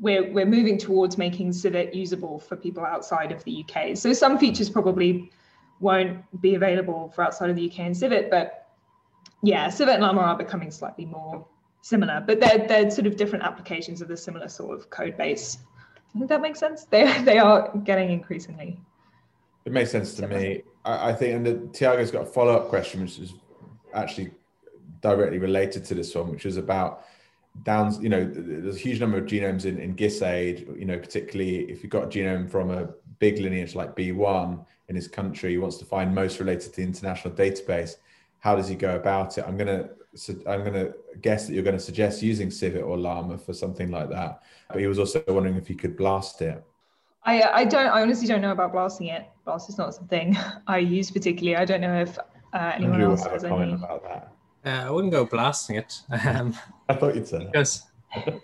We're, 0.00 0.32
we're 0.32 0.46
moving 0.46 0.78
towards 0.78 1.16
making 1.16 1.52
Civet 1.52 1.94
usable 1.94 2.40
for 2.40 2.56
people 2.56 2.84
outside 2.84 3.30
of 3.30 3.44
the 3.44 3.64
UK. 3.64 3.96
So 3.96 4.12
some 4.12 4.36
features 4.36 4.68
probably 4.68 5.30
won't 5.78 6.24
be 6.40 6.54
available 6.54 7.12
for 7.14 7.22
outside 7.22 7.50
of 7.50 7.56
the 7.56 7.70
UK 7.70 7.80
and 7.80 7.96
Civet, 7.96 8.30
but 8.30 8.62
yeah, 9.42 9.68
Civet 9.68 9.94
and 9.94 10.02
Llama 10.02 10.20
are 10.20 10.36
becoming 10.38 10.70
slightly 10.70 11.04
more 11.04 11.46
similar, 11.82 12.22
but 12.24 12.40
they're 12.40 12.66
they're 12.66 12.90
sort 12.90 13.06
of 13.06 13.16
different 13.16 13.44
applications 13.44 14.00
of 14.00 14.08
the 14.08 14.16
similar 14.16 14.48
sort 14.48 14.78
of 14.78 14.88
code 14.88 15.16
base. 15.16 15.58
I 16.14 16.18
think 16.18 16.28
that 16.30 16.40
makes 16.40 16.60
sense. 16.60 16.84
They 16.84 17.22
they 17.22 17.38
are 17.38 17.76
getting 17.84 18.10
increasingly. 18.10 18.80
It 19.64 19.72
makes 19.72 19.90
sense 19.90 20.14
to 20.14 20.26
me. 20.26 20.62
I, 20.84 21.10
I, 21.10 21.14
think, 21.14 21.46
and 21.46 21.74
Tiago's 21.74 22.10
got 22.10 22.22
a 22.22 22.26
follow 22.26 22.56
up 22.56 22.68
question, 22.68 23.02
which 23.02 23.18
is 23.18 23.34
actually 23.94 24.32
directly 25.00 25.38
related 25.38 25.84
to 25.86 25.94
this 25.94 26.14
one, 26.14 26.30
which 26.30 26.46
is 26.46 26.56
about 26.56 27.04
downs. 27.62 28.00
You 28.00 28.08
know, 28.08 28.24
there's 28.24 28.76
a 28.76 28.78
huge 28.78 29.00
number 29.00 29.18
of 29.18 29.24
genomes 29.24 29.64
in 29.64 29.78
in 29.78 29.94
GISAID. 29.94 30.78
You 30.78 30.84
know, 30.84 30.98
particularly 30.98 31.70
if 31.70 31.82
you've 31.82 31.92
got 31.92 32.04
a 32.04 32.06
genome 32.08 32.50
from 32.50 32.70
a 32.70 32.88
big 33.18 33.38
lineage 33.38 33.74
like 33.74 33.94
B1 33.94 34.64
in 34.88 34.96
his 34.96 35.08
country, 35.08 35.50
he 35.52 35.58
wants 35.58 35.76
to 35.78 35.84
find 35.84 36.14
most 36.14 36.40
related 36.40 36.72
to 36.72 36.76
the 36.76 36.82
international 36.82 37.34
database. 37.34 37.96
How 38.40 38.56
does 38.56 38.68
he 38.68 38.74
go 38.74 38.96
about 38.96 39.38
it? 39.38 39.44
I'm 39.46 39.56
going 39.56 39.68
to 39.68 39.90
so 40.14 40.34
I'm 40.46 40.60
going 40.60 40.74
to 40.74 40.94
guess 41.20 41.46
that 41.46 41.54
you're 41.54 41.62
going 41.62 41.76
to 41.76 41.82
suggest 41.82 42.22
using 42.22 42.50
Civet 42.50 42.82
or 42.82 42.98
Llama 42.98 43.38
for 43.38 43.54
something 43.54 43.90
like 43.90 44.10
that. 44.10 44.42
But 44.68 44.80
he 44.80 44.86
was 44.86 44.98
also 44.98 45.22
wondering 45.26 45.56
if 45.56 45.70
you 45.70 45.76
could 45.76 45.96
blast 45.96 46.42
it. 46.42 46.62
I, 47.24 47.42
I 47.42 47.64
don't. 47.64 47.86
I 47.86 48.02
honestly 48.02 48.26
don't 48.26 48.40
know 48.40 48.52
about 48.52 48.72
blasting 48.72 49.06
it. 49.08 49.28
Blast 49.44 49.68
is 49.68 49.78
not 49.78 49.94
something 49.94 50.36
I 50.66 50.78
use 50.78 51.10
particularly. 51.10 51.56
I 51.56 51.64
don't 51.64 51.80
know 51.80 52.00
if 52.00 52.18
uh, 52.18 52.72
anyone 52.74 52.94
Andrew 52.94 53.10
else 53.10 53.24
has 53.26 53.44
a 53.44 53.54
any. 53.54 53.72
about 53.74 54.02
that. 54.02 54.32
Uh, 54.64 54.88
I 54.88 54.90
wouldn't 54.90 55.12
go 55.12 55.24
blasting 55.24 55.76
it. 55.76 56.00
Um, 56.26 56.56
I 56.88 56.94
thought 56.94 57.14
you'd 57.14 57.26
say 57.26 57.46
because 57.46 57.84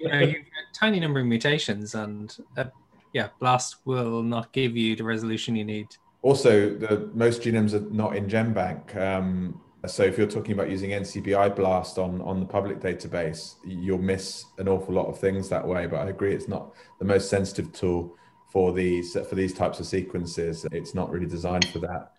you 0.01 0.09
know 0.09 0.19
you've 0.21 0.37
a 0.37 0.75
tiny 0.75 1.01
number 1.01 1.21
of 1.21 1.27
mutations, 1.27 1.95
and 1.95 2.37
uh, 2.57 2.65
yeah, 3.13 3.29
blast 3.41 3.77
will 3.85 4.23
not 4.23 4.53
give 4.53 4.77
you 4.77 4.95
the 4.97 5.05
resolution 5.05 5.57
you 5.57 5.65
need. 5.65 5.89
Also, 6.23 6.75
the 6.75 7.11
most 7.15 7.43
genomes 7.43 7.75
are 7.75 7.89
not 7.93 8.17
in 8.17 8.27
GenBank. 8.27 8.97
Um, 8.97 9.61
so 9.87 10.03
if 10.03 10.19
you're 10.19 10.27
talking 10.27 10.53
about 10.53 10.69
using 10.69 10.91
NCBI 10.91 11.55
Blast 11.55 11.99
on 11.99 12.21
on 12.23 12.41
the 12.41 12.47
public 12.47 12.81
database, 12.81 13.55
you'll 13.65 13.99
miss 13.99 14.45
an 14.59 14.69
awful 14.69 14.95
lot 14.95 15.07
of 15.07 15.19
things 15.19 15.49
that 15.49 15.67
way. 15.67 15.87
But 15.87 16.07
I 16.07 16.11
agree, 16.11 16.35
it's 16.35 16.49
not 16.49 16.75
the 16.99 17.05
most 17.05 17.29
sensitive 17.29 17.73
tool 17.73 18.17
for 18.49 18.73
these 18.73 19.13
for 19.13 19.35
these 19.35 19.53
types 19.55 19.81
of 19.81 19.87
sequences. 19.87 20.67
It's 20.73 20.95
not 20.95 21.11
really 21.11 21.27
designed 21.27 21.67
for 21.67 21.79
that. 21.81 22.13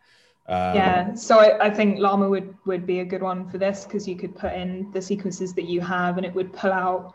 Um, 0.48 0.76
yeah, 0.76 1.14
so 1.14 1.38
I, 1.38 1.68
I, 1.68 1.70
think 1.70 2.00
Llama 2.00 2.28
would 2.28 2.56
would 2.66 2.88
be 2.88 3.02
a 3.02 3.06
good 3.06 3.22
one 3.22 3.48
for 3.48 3.60
this 3.60 3.84
because 3.84 4.08
you 4.08 4.16
could 4.16 4.36
put 4.36 4.54
in 4.54 4.90
the 4.92 5.02
sequences 5.02 5.54
that 5.54 5.66
you 5.66 5.80
have, 5.82 6.18
and 6.18 6.26
it 6.26 6.34
would 6.34 6.52
pull 6.54 6.72
out 6.72 7.14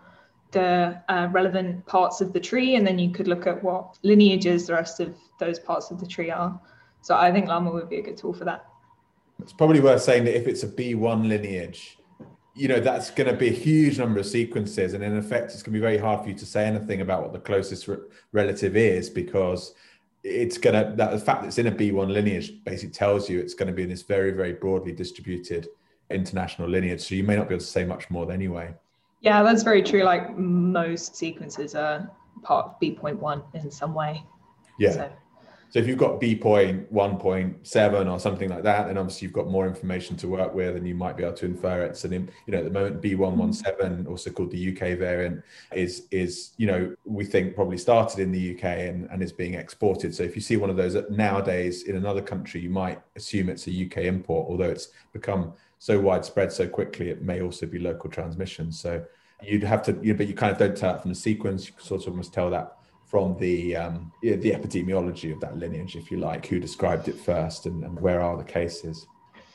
the 0.52 1.02
uh, 1.08 1.28
relevant 1.32 1.84
parts 1.86 2.20
of 2.20 2.32
the 2.32 2.38
tree, 2.38 2.76
and 2.76 2.86
then 2.86 2.96
you 2.96 3.10
could 3.10 3.26
look 3.26 3.48
at 3.48 3.62
what 3.62 3.98
lineages 4.04 4.68
the 4.68 4.72
rest 4.72 5.00
of 5.00 5.16
those 5.40 5.58
parts 5.58 5.90
of 5.90 5.98
the 5.98 6.06
tree 6.06 6.30
are. 6.30 6.60
So 7.02 7.16
I 7.16 7.32
think 7.32 7.48
Llama 7.48 7.72
would 7.72 7.88
be 7.88 7.98
a 7.98 8.02
good 8.02 8.16
tool 8.16 8.32
for 8.32 8.44
that. 8.44 8.66
It's 9.42 9.52
probably 9.52 9.80
worth 9.80 10.02
saying 10.02 10.24
that 10.24 10.36
if 10.36 10.46
it's 10.46 10.62
a 10.62 10.68
B1 10.68 11.26
lineage, 11.26 11.98
you 12.54 12.68
know, 12.68 12.78
that's 12.78 13.10
going 13.10 13.28
to 13.28 13.36
be 13.36 13.48
a 13.48 13.52
huge 13.52 13.98
number 13.98 14.20
of 14.20 14.26
sequences. 14.26 14.94
And 14.94 15.02
in 15.02 15.16
effect, 15.16 15.52
it's 15.52 15.62
going 15.62 15.72
to 15.72 15.78
be 15.78 15.80
very 15.80 15.98
hard 15.98 16.22
for 16.22 16.28
you 16.28 16.34
to 16.36 16.46
say 16.46 16.64
anything 16.64 17.00
about 17.00 17.22
what 17.22 17.32
the 17.32 17.40
closest 17.40 17.88
re- 17.88 17.96
relative 18.32 18.76
is 18.76 19.10
because 19.10 19.74
it's 20.22 20.56
going 20.56 20.74
to, 20.74 20.96
that 20.96 21.10
the 21.10 21.18
fact 21.18 21.42
that 21.42 21.48
it's 21.48 21.58
in 21.58 21.66
a 21.66 21.72
B1 21.72 22.10
lineage 22.12 22.64
basically 22.64 22.92
tells 22.92 23.28
you 23.28 23.40
it's 23.40 23.54
going 23.54 23.66
to 23.66 23.74
be 23.74 23.82
in 23.82 23.88
this 23.88 24.02
very, 24.02 24.30
very 24.30 24.52
broadly 24.52 24.92
distributed 24.92 25.68
international 26.10 26.68
lineage. 26.68 27.00
So 27.00 27.16
you 27.16 27.24
may 27.24 27.34
not 27.34 27.48
be 27.48 27.54
able 27.54 27.64
to 27.64 27.70
say 27.70 27.84
much 27.84 28.08
more 28.08 28.30
anyway. 28.30 28.74
Yeah, 29.20 29.42
that's 29.42 29.62
very 29.62 29.82
true. 29.82 30.04
Like 30.04 30.36
most 30.38 31.16
sequences 31.16 31.74
are 31.74 32.08
part 32.42 32.66
of 32.66 32.78
B.1 32.78 33.42
in 33.54 33.70
some 33.70 33.94
way. 33.94 34.22
Yeah. 34.78 34.92
So. 34.92 35.12
So 35.74 35.80
if 35.80 35.88
you've 35.88 35.98
got 35.98 36.20
B 36.20 36.36
point 36.36 36.94
1.7 36.94 38.12
or 38.12 38.20
something 38.20 38.48
like 38.48 38.62
that, 38.62 38.86
then 38.86 38.96
obviously 38.96 39.26
you've 39.26 39.32
got 39.32 39.48
more 39.48 39.66
information 39.66 40.16
to 40.18 40.28
work 40.28 40.54
with 40.54 40.76
and 40.76 40.86
you 40.86 40.94
might 40.94 41.16
be 41.16 41.24
able 41.24 41.34
to 41.34 41.46
infer 41.46 41.82
it. 41.82 41.96
So 41.96 42.06
then, 42.06 42.30
you 42.46 42.52
know, 42.52 42.58
at 42.58 42.64
the 42.64 42.70
moment 42.70 43.02
B117, 43.02 43.80
mm-hmm. 43.80 44.08
also 44.08 44.30
called 44.30 44.52
the 44.52 44.70
UK 44.70 44.96
variant, 44.96 45.42
is 45.72 46.06
is, 46.12 46.52
you 46.58 46.68
know, 46.68 46.94
we 47.04 47.24
think 47.24 47.56
probably 47.56 47.76
started 47.76 48.20
in 48.20 48.30
the 48.30 48.54
UK 48.54 48.64
and, 48.64 49.08
and 49.10 49.20
is 49.20 49.32
being 49.32 49.54
exported. 49.54 50.14
So 50.14 50.22
if 50.22 50.36
you 50.36 50.42
see 50.42 50.56
one 50.56 50.70
of 50.70 50.76
those 50.76 50.96
nowadays 51.10 51.82
in 51.82 51.96
another 51.96 52.22
country, 52.22 52.60
you 52.60 52.70
might 52.70 53.02
assume 53.16 53.48
it's 53.48 53.66
a 53.66 53.84
UK 53.86 54.04
import, 54.04 54.46
although 54.48 54.70
it's 54.70 54.90
become 55.12 55.54
so 55.80 55.98
widespread 55.98 56.52
so 56.52 56.68
quickly, 56.68 57.10
it 57.10 57.22
may 57.22 57.42
also 57.42 57.66
be 57.66 57.80
local 57.80 58.08
transmission. 58.10 58.70
So 58.70 59.04
you'd 59.42 59.64
have 59.64 59.82
to, 59.86 59.98
you 60.00 60.12
know, 60.12 60.18
but 60.18 60.28
you 60.28 60.34
kind 60.34 60.52
of 60.52 60.58
don't 60.58 60.76
tell 60.76 60.94
it 60.94 61.02
from 61.02 61.10
the 61.10 61.16
sequence, 61.16 61.66
you 61.66 61.74
sort 61.78 62.06
of 62.06 62.14
must 62.14 62.32
tell 62.32 62.48
that 62.50 62.76
from 63.14 63.38
the 63.38 63.76
um, 63.76 64.10
the 64.22 64.50
epidemiology 64.50 65.32
of 65.32 65.38
that 65.38 65.56
lineage, 65.56 65.94
if 65.94 66.10
you 66.10 66.16
like, 66.16 66.44
who 66.46 66.58
described 66.58 67.06
it 67.06 67.16
first 67.16 67.64
and, 67.64 67.84
and 67.84 68.00
where 68.00 68.20
are 68.20 68.36
the 68.36 68.42
cases. 68.42 69.06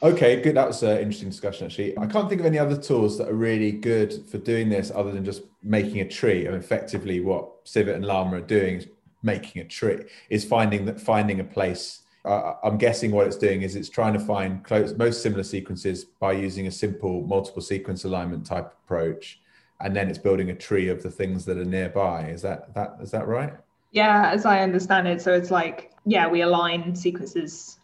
Okay, 0.01 0.41
good. 0.41 0.55
That 0.55 0.67
was 0.67 0.81
an 0.81 0.99
interesting 0.99 1.27
discussion, 1.27 1.65
actually. 1.65 1.97
I 1.97 2.05
can't 2.07 2.29
think 2.29 2.39
of 2.39 2.47
any 2.47 2.57
other 2.57 2.77
tools 2.77 3.17
that 3.17 3.27
are 3.27 3.33
really 3.49 3.73
good 3.73 4.13
for 4.31 4.37
doing 4.37 4.69
this 4.69 4.93
other 4.95 5.11
than 5.11 5.25
just 5.25 5.41
making 5.61 5.99
a 5.99 6.07
tree. 6.07 6.45
And 6.45 6.55
effectively, 6.55 7.19
what 7.19 7.49
Civet 7.65 7.97
and 7.97 8.05
Llama 8.05 8.37
are 8.37 8.47
doing 8.57 8.77
is 8.77 8.87
making 9.23 9.61
a 9.61 9.65
tree, 9.65 10.05
is 10.29 10.45
finding 10.45 10.85
that 10.85 11.01
finding 11.01 11.41
a 11.41 11.43
place 11.43 12.03
uh, 12.23 12.53
I'm 12.63 12.77
guessing 12.77 13.11
what 13.11 13.27
it's 13.27 13.37
doing 13.37 13.61
is 13.61 13.75
it's 13.75 13.89
trying 13.89 14.13
to 14.13 14.19
find 14.19 14.63
close, 14.63 14.93
most 14.93 15.21
similar 15.21 15.43
sequences 15.43 16.05
by 16.05 16.31
using 16.31 16.67
a 16.67 16.71
simple 16.71 17.27
multiple 17.27 17.61
sequence 17.61 18.05
alignment 18.05 18.45
type 18.45 18.73
approach, 18.85 19.41
and 19.81 19.95
then 19.95 20.09
it's 20.09 20.17
building 20.17 20.49
a 20.49 20.55
tree 20.55 20.89
of 20.89 21.03
the 21.03 21.11
things 21.11 21.45
that 21.45 21.57
are 21.57 21.65
nearby. 21.65 22.27
Is 22.27 22.41
that 22.41 22.73
that 22.75 22.97
is 23.01 23.11
that 23.11 23.27
right? 23.27 23.53
Yeah, 23.91 24.31
as 24.31 24.45
I 24.45 24.61
understand 24.61 25.07
it, 25.07 25.21
so 25.21 25.33
it's 25.33 25.51
like 25.51 25.91
yeah, 26.05 26.27
we 26.27 26.41
align 26.41 26.95
sequences, 26.95 27.79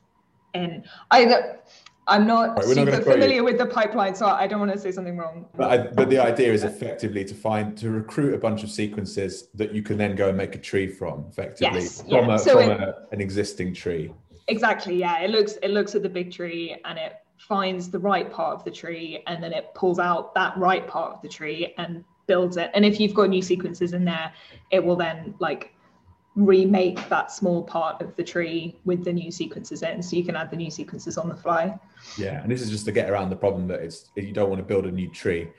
and 0.54 0.84
I 1.12 1.56
I'm 2.08 2.28
not 2.28 2.58
right, 2.58 2.66
super 2.66 2.92
not 2.92 3.04
familiar 3.04 3.44
with 3.44 3.58
the 3.58 3.66
pipeline, 3.66 4.14
so 4.14 4.28
I 4.28 4.46
don't 4.46 4.60
want 4.60 4.72
to 4.72 4.78
say 4.78 4.92
something 4.92 5.18
wrong. 5.18 5.48
But, 5.56 5.72
I, 5.72 5.78
but 5.88 6.10
the 6.10 6.20
idea 6.20 6.54
is 6.54 6.64
effectively 6.64 7.26
to 7.26 7.34
find 7.34 7.76
to 7.80 7.90
recruit 7.90 8.36
a 8.36 8.38
bunch 8.38 8.64
of 8.64 8.70
sequences 8.70 9.48
that 9.56 9.74
you 9.74 9.82
can 9.82 9.98
then 9.98 10.16
go 10.16 10.30
and 10.30 10.38
make 10.38 10.54
a 10.56 10.60
tree 10.60 10.88
from, 10.88 11.26
effectively 11.30 11.80
yes, 11.80 12.02
from, 12.02 12.12
yeah. 12.12 12.36
a, 12.36 12.40
so 12.40 12.62
from 12.62 12.72
it, 12.72 12.80
a, 12.80 12.96
an 13.12 13.22
existing 13.22 13.74
tree. 13.74 14.14
Exactly. 14.48 14.96
Yeah. 14.96 15.22
It 15.22 15.32
looks 15.32 15.54
it 15.64 15.72
looks 15.72 15.96
at 15.96 16.04
the 16.04 16.10
big 16.10 16.32
tree 16.32 16.78
and 16.86 17.00
it 17.00 17.14
finds 17.38 17.90
the 17.90 18.00
right 18.00 18.32
part 18.32 18.56
of 18.56 18.64
the 18.64 18.72
tree 18.72 19.24
and 19.28 19.44
then 19.44 19.54
it 19.54 19.74
pulls 19.76 20.00
out 20.00 20.34
that 20.36 20.58
right 20.58 20.88
part 20.88 21.14
of 21.14 21.22
the 21.22 21.28
tree 21.28 21.74
and 21.78 22.04
builds 22.28 22.58
it. 22.58 22.72
And 22.74 22.86
if 22.86 23.00
you've 23.00 23.14
got 23.14 23.30
new 23.30 23.42
sequences 23.42 23.94
in 23.94 24.06
there, 24.06 24.34
it 24.72 24.84
will 24.84 24.96
then 24.96 25.36
like 25.40 25.76
remake 26.36 27.08
that 27.08 27.32
small 27.32 27.64
part 27.64 28.02
of 28.02 28.16
the 28.16 28.24
tree 28.24 28.78
with 28.84 29.06
the 29.06 29.14
new 29.14 29.32
sequences 29.32 29.84
in 29.84 30.04
so 30.04 30.18
you 30.18 30.24
can 30.24 30.36
add 30.36 30.52
the 30.52 30.58
new 30.58 30.70
sequences 30.70 31.18
on 31.18 31.30
the 31.30 31.36
fly 31.36 31.74
yeah 32.18 32.42
and 32.42 32.52
this 32.52 32.62
is 32.62 32.70
just 32.70 32.84
to 32.84 32.92
get 32.92 33.10
around 33.10 33.30
the 33.30 33.36
problem 33.36 33.68
that 33.68 33.80
it's 33.80 34.10
you 34.16 34.34
don't 34.34 34.50
want 34.50 34.60
to 34.60 34.66
build 34.66 34.86
a 34.86 34.92
new 34.92 35.10
tree 35.10 35.50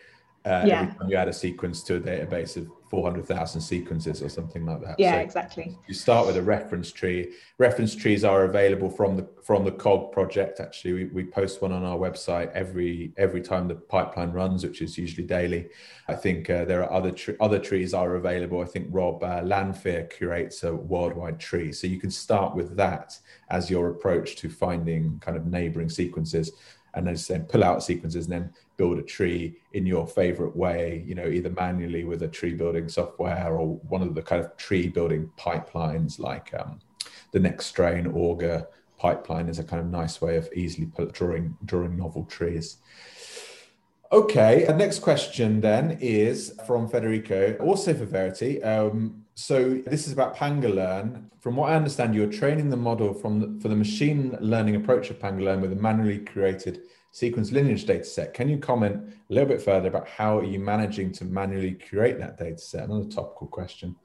uh, 0.46 0.64
yeah. 0.64 0.82
every 0.82 0.94
time 0.94 1.08
you 1.08 1.16
add 1.16 1.28
a 1.28 1.32
sequence 1.32 1.82
to 1.82 1.96
a 1.96 2.00
database 2.00 2.56
of 2.56 2.70
400,000 2.88 3.60
sequences 3.60 4.22
or 4.22 4.28
something 4.28 4.64
like 4.64 4.80
that. 4.80 4.94
Yeah, 4.98 5.16
so 5.16 5.18
exactly. 5.18 5.76
You 5.88 5.94
start 5.94 6.26
with 6.26 6.36
a 6.36 6.42
reference 6.42 6.92
tree. 6.92 7.32
Reference 7.58 7.96
trees 7.96 8.22
are 8.22 8.44
available 8.44 8.88
from 8.88 9.16
the 9.16 9.28
from 9.42 9.64
the 9.64 9.72
COG 9.72 10.12
project. 10.12 10.60
Actually, 10.60 10.92
we, 10.92 11.04
we 11.06 11.24
post 11.24 11.60
one 11.62 11.72
on 11.72 11.82
our 11.82 11.98
website 11.98 12.52
every 12.52 13.12
every 13.16 13.40
time 13.40 13.66
the 13.66 13.74
pipeline 13.74 14.30
runs, 14.30 14.64
which 14.64 14.82
is 14.82 14.96
usually 14.96 15.26
daily. 15.26 15.68
I 16.06 16.14
think 16.14 16.48
uh, 16.48 16.64
there 16.64 16.84
are 16.84 16.92
other 16.92 17.10
tre- 17.10 17.36
other 17.40 17.58
trees 17.58 17.92
are 17.92 18.14
available. 18.14 18.62
I 18.62 18.66
think 18.66 18.86
Rob 18.90 19.24
uh, 19.24 19.42
Lanfear 19.42 20.04
curates 20.04 20.62
a 20.62 20.72
worldwide 20.72 21.40
tree, 21.40 21.72
so 21.72 21.88
you 21.88 21.98
can 21.98 22.10
start 22.10 22.54
with 22.54 22.76
that 22.76 23.18
as 23.50 23.68
your 23.68 23.90
approach 23.90 24.36
to 24.36 24.48
finding 24.48 25.18
kind 25.18 25.36
of 25.36 25.46
neighboring 25.46 25.88
sequences 25.88 26.52
and 26.94 27.06
then 27.06 27.16
then 27.28 27.44
pull 27.44 27.62
out 27.62 27.82
sequences 27.82 28.26
and 28.26 28.32
then 28.32 28.52
build 28.76 28.98
a 28.98 29.02
tree 29.02 29.56
in 29.72 29.86
your 29.86 30.06
favorite 30.06 30.54
way 30.54 31.02
you 31.06 31.14
know 31.14 31.26
either 31.26 31.50
manually 31.50 32.04
with 32.04 32.22
a 32.22 32.28
tree 32.28 32.54
building 32.54 32.88
software 32.88 33.54
or 33.56 33.76
one 33.88 34.02
of 34.02 34.14
the 34.14 34.22
kind 34.22 34.44
of 34.44 34.56
tree 34.56 34.88
building 34.88 35.30
pipelines 35.38 36.18
like 36.18 36.52
um, 36.58 36.78
the 37.32 37.38
Nextstrain 37.38 38.14
auger 38.14 38.66
pipeline 38.98 39.48
is 39.48 39.58
a 39.58 39.64
kind 39.64 39.80
of 39.80 39.88
nice 39.88 40.20
way 40.20 40.36
of 40.36 40.48
easily 40.54 40.90
drawing 41.12 41.56
drawing 41.64 41.96
novel 41.96 42.24
trees. 42.24 42.78
Okay 44.12 44.66
next 44.76 45.00
question 45.00 45.60
then 45.60 45.98
is 46.00 46.54
from 46.66 46.88
federico 46.88 47.56
also 47.60 47.92
for 47.94 48.04
verity. 48.04 48.62
Um, 48.62 49.26
so 49.34 49.82
this 49.86 50.06
is 50.06 50.14
about 50.14 50.34
pangalearn 50.34 51.24
from 51.40 51.56
what 51.56 51.70
i 51.70 51.76
understand 51.76 52.14
you're 52.14 52.26
training 52.26 52.70
the 52.70 52.76
model 52.76 53.12
from 53.12 53.38
the, 53.38 53.60
for 53.60 53.68
the 53.68 53.76
machine 53.76 54.34
learning 54.40 54.76
approach 54.76 55.10
of 55.10 55.18
pangalearn 55.18 55.60
with 55.60 55.70
a 55.70 55.76
manually 55.76 56.20
created 56.20 56.80
sequence 57.16 57.50
lineage 57.50 57.86
data 57.86 58.04
set. 58.04 58.34
Can 58.34 58.46
you 58.46 58.58
comment 58.58 58.96
a 59.30 59.32
little 59.32 59.48
bit 59.48 59.62
further 59.62 59.88
about 59.88 60.06
how 60.06 60.38
are 60.38 60.44
you 60.44 60.58
managing 60.58 61.10
to 61.12 61.24
manually 61.24 61.72
curate 61.72 62.18
that 62.18 62.36
data 62.36 62.58
set? 62.58 62.84
Another 62.84 63.08
topical 63.08 63.46
question. 63.46 63.96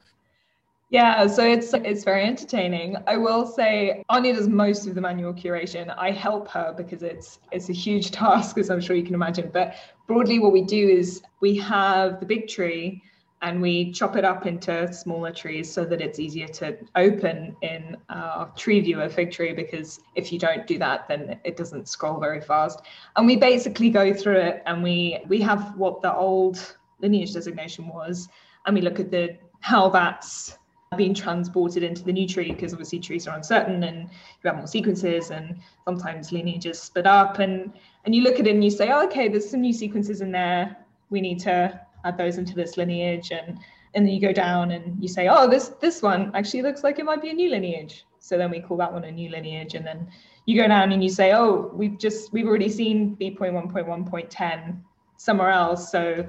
Yeah, 0.92 1.28
so 1.28 1.44
it's 1.44 1.74
it's 1.74 2.06
very 2.06 2.24
entertaining. 2.24 2.96
I 3.08 3.18
will 3.18 3.46
say 3.46 4.02
Anya 4.08 4.34
does 4.34 4.48
most 4.48 4.88
of 4.88 4.96
the 4.96 5.02
manual 5.02 5.34
curation. 5.34 5.94
I 5.98 6.12
help 6.12 6.48
her 6.50 6.74
because 6.76 7.04
it's 7.04 7.40
it's 7.52 7.68
a 7.68 7.74
huge 7.74 8.12
task, 8.22 8.58
as 8.58 8.70
I'm 8.70 8.80
sure 8.80 8.96
you 8.96 9.04
can 9.04 9.16
imagine. 9.16 9.50
But 9.52 9.76
broadly, 10.08 10.40
what 10.40 10.54
we 10.54 10.62
do 10.62 10.88
is 10.88 11.22
we 11.42 11.58
have 11.58 12.22
the 12.22 12.26
big 12.26 12.48
tree 12.48 13.04
and 13.42 13.62
we 13.62 13.92
chop 13.92 14.16
it 14.16 14.24
up 14.24 14.46
into 14.46 14.92
smaller 14.94 15.32
trees 15.32 15.72
so 15.72 15.84
that 15.86 16.00
it's 16.00 16.20
easier 16.20 16.48
to 16.48 16.78
open 16.96 17.56
in 17.62 17.98
our 18.10 18.52
tree 18.56 18.80
viewer 18.80 19.10
fig 19.10 19.32
tree 19.32 19.54
because 19.54 20.00
if 20.16 20.32
you 20.32 20.38
don't 20.38 20.68
do 20.68 20.78
that 20.78 21.08
then 21.08 21.40
it 21.44 21.58
doesn't 21.58 21.88
scroll 21.88 22.20
very 22.20 22.42
fast. 22.42 22.82
And 23.16 23.26
we 23.26 23.36
basically 23.36 23.90
go 23.90 24.14
through 24.14 24.38
it 24.38 24.64
and 24.66 24.84
we 24.84 25.20
we 25.28 25.42
have 25.42 25.76
what 25.76 26.02
the 26.02 26.14
old 26.14 26.76
lineage 27.00 27.34
designation 27.34 27.88
was 27.88 28.30
and 28.66 28.76
we 28.76 28.82
look 28.82 29.00
at 29.00 29.10
the 29.10 29.38
how 29.62 29.90
that's 29.90 30.58
being 30.98 31.14
transported 31.14 31.84
into 31.84 32.04
the 32.04 32.12
new 32.12 32.28
tree 32.28 32.52
because 32.52 32.74
obviously 32.74 33.00
trees 33.00 33.26
are 33.26 33.36
uncertain 33.38 33.82
and 33.84 34.02
you 34.10 34.50
have 34.50 34.58
more 34.58 34.68
sequences 34.68 35.32
and 35.32 35.58
sometimes 35.86 36.32
lineages 36.34 36.80
split 36.80 37.08
up. 37.08 37.40
And 37.40 37.74
and 38.06 38.14
you 38.14 38.22
look 38.22 38.40
at 38.40 38.48
it 38.48 38.52
and 38.54 38.64
you 38.64 38.70
say 38.70 38.90
oh, 38.92 39.06
okay 39.06 39.30
there's 39.30 39.50
some 39.50 39.62
new 39.62 39.74
sequences 39.74 40.22
in 40.22 40.32
there. 40.32 40.78
We 41.10 41.22
need 41.22 41.40
to 41.40 41.80
add 42.04 42.18
those 42.18 42.38
into 42.38 42.56
this 42.56 42.78
lineage 42.78 43.32
and 43.32 43.60
and 43.94 44.06
then 44.06 44.14
you 44.14 44.22
go 44.22 44.32
down 44.32 44.72
and 44.72 45.02
you 45.02 45.08
say 45.08 45.28
oh 45.28 45.50
this 45.50 45.70
this 45.82 46.02
one 46.02 46.32
actually 46.34 46.62
looks 46.62 46.84
like 46.84 47.00
it 47.00 47.06
might 47.06 47.22
be 47.22 47.30
a 47.30 47.34
new 47.34 47.50
lineage. 47.50 48.06
So 48.20 48.38
then 48.38 48.52
we 48.52 48.60
call 48.60 48.78
that 48.78 48.94
one 48.94 49.04
a 49.04 49.12
new 49.12 49.30
lineage 49.30 49.76
and 49.76 49.86
then 49.86 50.08
you 50.46 50.60
go 50.62 50.68
down 50.68 50.92
and 50.92 51.04
you 51.04 51.10
say 51.10 51.34
oh 51.34 51.72
we've 51.74 51.98
just 51.98 52.32
we've 52.34 52.48
already 52.48 52.70
seen 52.70 53.16
b.1.1.10 53.16 54.80
somewhere 55.18 55.50
else 55.50 55.92
so 55.92 56.26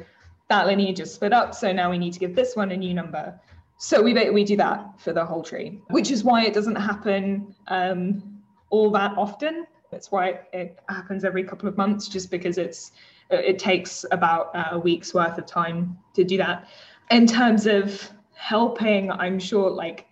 that 0.49 0.67
lineage 0.67 1.00
is 1.00 1.12
split 1.12 1.33
up 1.33 1.55
so 1.55 1.73
now 1.73 1.91
we 1.91 1.99
need 1.99 2.12
to 2.12 2.19
give 2.19 2.35
this 2.35 2.57
one 2.57 2.73
a 2.73 2.76
new 2.76 2.95
number. 2.95 3.38
So 3.79 4.02
we 4.02 4.12
we 4.31 4.45
do 4.45 4.57
that 4.57 5.00
for 5.00 5.12
the 5.12 5.25
whole 5.25 5.43
tree 5.43 5.81
which 5.91 6.11
is 6.11 6.25
why 6.25 6.45
it 6.45 6.55
doesn't 6.55 6.76
happen 6.76 7.55
um, 7.69 8.23
all 8.71 8.91
that 8.91 9.12
often. 9.17 9.67
That's 9.91 10.11
why 10.11 10.41
it 10.52 10.79
happens 10.88 11.25
every 11.25 11.45
couple 11.45 11.69
of 11.69 11.76
months 11.76 12.09
just 12.09 12.31
because 12.31 12.57
it's 12.57 12.93
it 13.39 13.59
takes 13.59 14.05
about 14.11 14.51
a 14.55 14.79
week's 14.79 15.15
worth 15.15 15.39
of 15.39 15.47
time 15.47 15.99
to 16.15 16.25
do 16.25 16.37
that. 16.39 16.69
In 17.11 17.27
terms 17.27 17.67
of 17.67 18.11
helping, 18.35 19.11
I'm 19.11 19.39
sure 19.39 19.71
like 19.71 20.07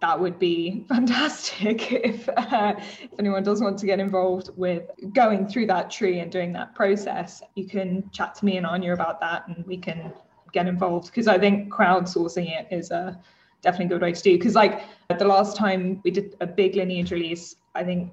that 0.00 0.18
would 0.18 0.38
be 0.38 0.84
fantastic 0.88 1.92
if, 1.92 2.28
uh, 2.28 2.74
if 2.78 3.10
anyone 3.18 3.42
does 3.42 3.60
want 3.60 3.78
to 3.78 3.86
get 3.86 4.00
involved 4.00 4.50
with 4.56 4.90
going 5.12 5.46
through 5.48 5.66
that 5.66 5.90
tree 5.90 6.20
and 6.20 6.30
doing 6.30 6.52
that 6.52 6.74
process. 6.74 7.42
You 7.54 7.66
can 7.66 8.08
chat 8.12 8.34
to 8.36 8.44
me 8.44 8.56
and 8.56 8.66
Anya 8.66 8.92
about 8.92 9.20
that, 9.20 9.46
and 9.48 9.66
we 9.66 9.76
can 9.76 10.12
get 10.52 10.66
involved 10.66 11.08
because 11.08 11.28
I 11.28 11.38
think 11.38 11.72
crowdsourcing 11.72 12.48
it 12.58 12.68
is 12.70 12.90
a 12.90 13.20
definitely 13.60 13.86
good 13.86 14.02
way 14.02 14.12
to 14.12 14.22
do. 14.22 14.38
Because 14.38 14.54
like 14.54 14.82
the 15.18 15.26
last 15.26 15.56
time 15.56 16.00
we 16.04 16.10
did 16.10 16.36
a 16.40 16.46
big 16.46 16.76
lineage 16.76 17.10
release, 17.10 17.56
I 17.74 17.84
think 17.84 18.12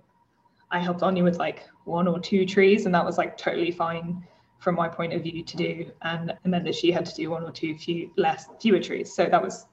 I 0.72 0.80
helped 0.80 1.04
Anya 1.04 1.24
with 1.24 1.38
like 1.38 1.64
one 1.86 2.08
or 2.08 2.20
two 2.20 2.46
trees, 2.46 2.86
and 2.86 2.96
that 2.96 3.06
was 3.06 3.18
like 3.18 3.38
totally 3.38 3.72
fine 3.72 4.26
from 4.60 4.76
my 4.76 4.88
point 4.88 5.14
of 5.14 5.22
view 5.22 5.44
to 5.44 5.58
do 5.58 5.92
and 6.02 6.32
it 6.32 6.38
meant 6.46 6.64
that 6.66 6.76
she 6.76 6.92
had 6.92 7.06
to 7.06 7.14
do 7.14 7.30
one 7.30 7.44
or 7.44 7.52
two 7.52 7.78
few 7.78 8.10
less 8.18 8.48
fewer 8.60 8.80
trees 8.80 9.14
so 9.14 9.26
that 9.26 9.42
was 9.42 9.66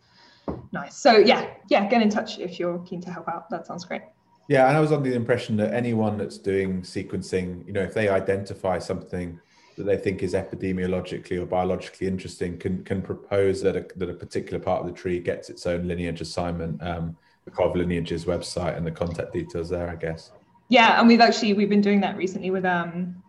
nice. 0.72 0.96
So 0.96 1.16
yeah 1.18 1.50
yeah 1.68 1.88
get 1.88 2.02
in 2.02 2.10
touch 2.10 2.38
if 2.38 2.58
you're 2.58 2.78
keen 2.80 3.00
to 3.02 3.10
help 3.10 3.28
out. 3.28 3.48
That 3.50 3.66
sounds 3.66 3.84
great. 3.84 4.02
Yeah 4.48 4.68
and 4.68 4.76
i 4.76 4.80
was 4.80 4.92
under 4.92 5.08
the 5.08 5.16
impression 5.16 5.56
that 5.58 5.72
anyone 5.72 6.18
that's 6.18 6.38
doing 6.38 6.82
sequencing 6.82 7.66
you 7.66 7.72
know 7.72 7.82
if 7.82 7.94
they 7.94 8.08
identify 8.08 8.78
something 8.78 9.38
that 9.76 9.84
they 9.84 9.96
think 9.96 10.22
is 10.22 10.34
epidemiologically 10.34 11.40
or 11.40 11.46
biologically 11.46 12.06
interesting 12.06 12.58
can 12.58 12.84
can 12.84 13.00
propose 13.00 13.62
that 13.62 13.76
a, 13.76 13.86
that 13.96 14.10
a 14.10 14.14
particular 14.14 14.58
part 14.58 14.80
of 14.80 14.86
the 14.86 14.92
tree 14.92 15.18
gets 15.18 15.48
its 15.48 15.64
own 15.66 15.86
lineage 15.86 16.20
assignment 16.20 16.82
um, 16.82 17.16
the 17.44 17.50
cov 17.50 17.74
lineages 17.76 18.24
website 18.24 18.76
and 18.76 18.86
the 18.86 18.90
contact 18.90 19.32
details 19.32 19.68
there 19.70 19.88
i 19.88 19.96
guess. 19.96 20.32
Yeah 20.68 20.98
and 20.98 21.06
we've 21.08 21.20
actually 21.20 21.54
we've 21.54 21.70
been 21.70 21.80
doing 21.80 22.00
that 22.00 22.16
recently 22.16 22.50
with 22.50 22.64
um 22.64 23.21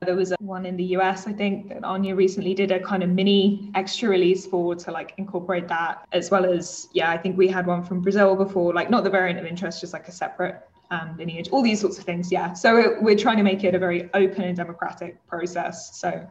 there 0.00 0.14
was 0.14 0.32
one 0.40 0.66
in 0.66 0.76
the 0.76 0.84
US, 0.96 1.26
I 1.26 1.32
think, 1.32 1.68
that 1.70 1.82
Anya 1.82 2.14
recently 2.14 2.52
did 2.52 2.70
a 2.70 2.78
kind 2.78 3.02
of 3.02 3.08
mini 3.08 3.70
extra 3.74 4.08
release 4.08 4.46
for 4.46 4.74
to 4.74 4.90
like 4.90 5.14
incorporate 5.16 5.68
that, 5.68 6.06
as 6.12 6.30
well 6.30 6.44
as, 6.44 6.88
yeah, 6.92 7.10
I 7.10 7.16
think 7.16 7.38
we 7.38 7.48
had 7.48 7.66
one 7.66 7.82
from 7.82 8.02
Brazil 8.02 8.36
before, 8.36 8.74
like 8.74 8.90
not 8.90 9.04
the 9.04 9.10
variant 9.10 9.38
of 9.38 9.46
interest, 9.46 9.80
just 9.80 9.94
like 9.94 10.06
a 10.06 10.12
separate 10.12 10.68
um, 10.90 11.16
lineage, 11.16 11.48
all 11.48 11.62
these 11.62 11.80
sorts 11.80 11.98
of 11.98 12.04
things. 12.04 12.30
Yeah. 12.30 12.52
So 12.52 12.96
we're 13.00 13.16
trying 13.16 13.38
to 13.38 13.42
make 13.42 13.64
it 13.64 13.74
a 13.74 13.78
very 13.78 14.10
open 14.12 14.42
and 14.42 14.56
democratic 14.56 15.26
process. 15.26 15.98
So, 15.98 16.28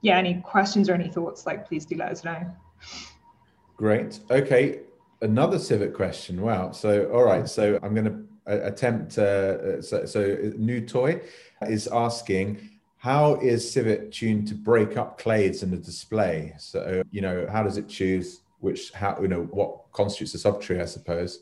yeah, 0.00 0.16
any 0.16 0.40
questions 0.40 0.88
or 0.88 0.94
any 0.94 1.08
thoughts, 1.08 1.44
like 1.44 1.68
please 1.68 1.84
do 1.84 1.96
let 1.96 2.12
us 2.12 2.24
know. 2.24 2.50
Great. 3.76 4.20
Okay. 4.30 4.80
Another 5.20 5.58
civic 5.58 5.94
question. 5.94 6.40
Wow. 6.40 6.72
So, 6.72 7.10
all 7.12 7.24
right. 7.24 7.46
So 7.48 7.78
I'm 7.82 7.94
going 7.94 8.06
to 8.06 8.24
uh, 8.50 8.66
attempt. 8.66 9.18
Uh, 9.18 9.82
so, 9.82 10.04
so, 10.06 10.52
new 10.56 10.80
toy 10.80 11.20
is 11.62 11.86
asking 11.86 12.71
how 13.02 13.34
is 13.40 13.68
Civet 13.68 14.12
tuned 14.12 14.46
to 14.46 14.54
break 14.54 14.96
up 14.96 15.20
clades 15.20 15.64
in 15.64 15.72
the 15.72 15.76
display? 15.76 16.54
So, 16.56 17.02
you 17.10 17.20
know, 17.20 17.48
how 17.50 17.64
does 17.64 17.76
it 17.76 17.88
choose 17.88 18.42
which, 18.60 18.92
how, 18.92 19.18
you 19.20 19.26
know, 19.26 19.42
what 19.50 19.90
constitutes 19.90 20.36
a 20.36 20.38
subtree, 20.38 20.80
I 20.80 20.84
suppose? 20.84 21.40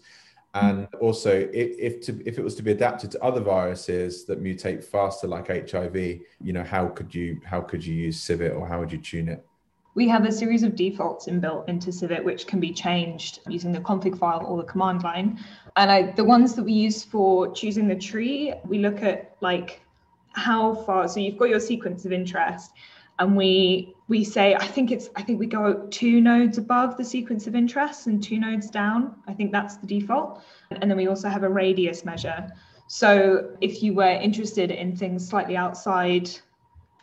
And 0.55 0.89
also, 1.03 1.31
if, 1.53 1.79
if, 1.79 2.01
to, 2.07 2.27
if 2.27 2.39
it 2.39 2.43
was 2.43 2.55
to 2.55 2.63
be 2.63 2.71
adapted 2.71 3.11
to 3.11 3.23
other 3.23 3.43
viruses 3.43 4.25
that 4.25 4.43
mutate 4.43 4.83
faster, 4.83 5.27
like 5.27 5.49
HIV, 5.49 5.97
you 5.97 6.55
know, 6.55 6.65
how 6.65 6.89
could 6.89 7.15
you 7.15 7.39
how 7.45 7.61
could 7.61 7.85
you 7.85 7.95
use 7.95 8.19
Civet 8.19 8.53
or 8.53 8.67
how 8.67 8.81
would 8.81 8.91
you 8.91 8.99
tune 8.99 9.29
it? 9.29 9.47
We 9.95 10.09
have 10.09 10.25
a 10.25 10.33
series 10.33 10.63
of 10.63 10.75
defaults 10.75 11.27
inbuilt 11.27 11.69
into 11.69 11.91
Civit 11.91 12.25
which 12.25 12.47
can 12.47 12.59
be 12.59 12.73
changed 12.73 13.41
using 13.49 13.71
the 13.71 13.81
config 13.81 14.17
file 14.17 14.47
or 14.47 14.57
the 14.57 14.65
command 14.65 15.03
line. 15.03 15.39
And 15.77 15.91
I, 15.91 16.13
the 16.13 16.25
ones 16.25 16.55
that 16.55 16.63
we 16.63 16.73
use 16.73 17.05
for 17.05 17.53
choosing 17.53 17.87
the 17.87 17.97
tree, 17.97 18.55
we 18.67 18.79
look 18.79 19.03
at 19.03 19.37
like 19.43 19.83
how 20.33 20.75
far, 20.75 21.09
so 21.09 21.21
you've 21.21 21.37
got 21.39 21.49
your 21.49 21.61
sequence 21.61 22.05
of 22.05 22.13
interest 22.13 22.73
and 23.21 23.37
we 23.37 23.95
we 24.09 24.25
say 24.25 24.55
i 24.55 24.67
think 24.67 24.91
it's 24.91 25.11
i 25.15 25.23
think 25.23 25.39
we 25.39 25.47
go 25.47 25.87
two 25.91 26.21
nodes 26.21 26.59
above 26.59 26.97
the 26.97 27.05
sequence 27.05 27.47
of 27.47 27.55
interest 27.55 28.07
and 28.07 28.23
two 28.23 28.41
nodes 28.41 28.69
down. 28.71 29.15
I 29.29 29.35
think 29.35 29.53
that's 29.53 29.77
the 29.77 29.87
default. 29.87 30.43
And 30.71 30.91
then 30.91 30.97
we 30.97 31.07
also 31.07 31.29
have 31.29 31.45
a 31.45 31.49
radius 31.49 32.05
measure. 32.05 32.51
So 32.89 33.57
if 33.61 33.83
you 33.83 33.95
were 33.95 34.11
interested 34.11 34.71
in 34.71 34.97
things 34.97 35.29
slightly 35.29 35.57
outside 35.57 36.31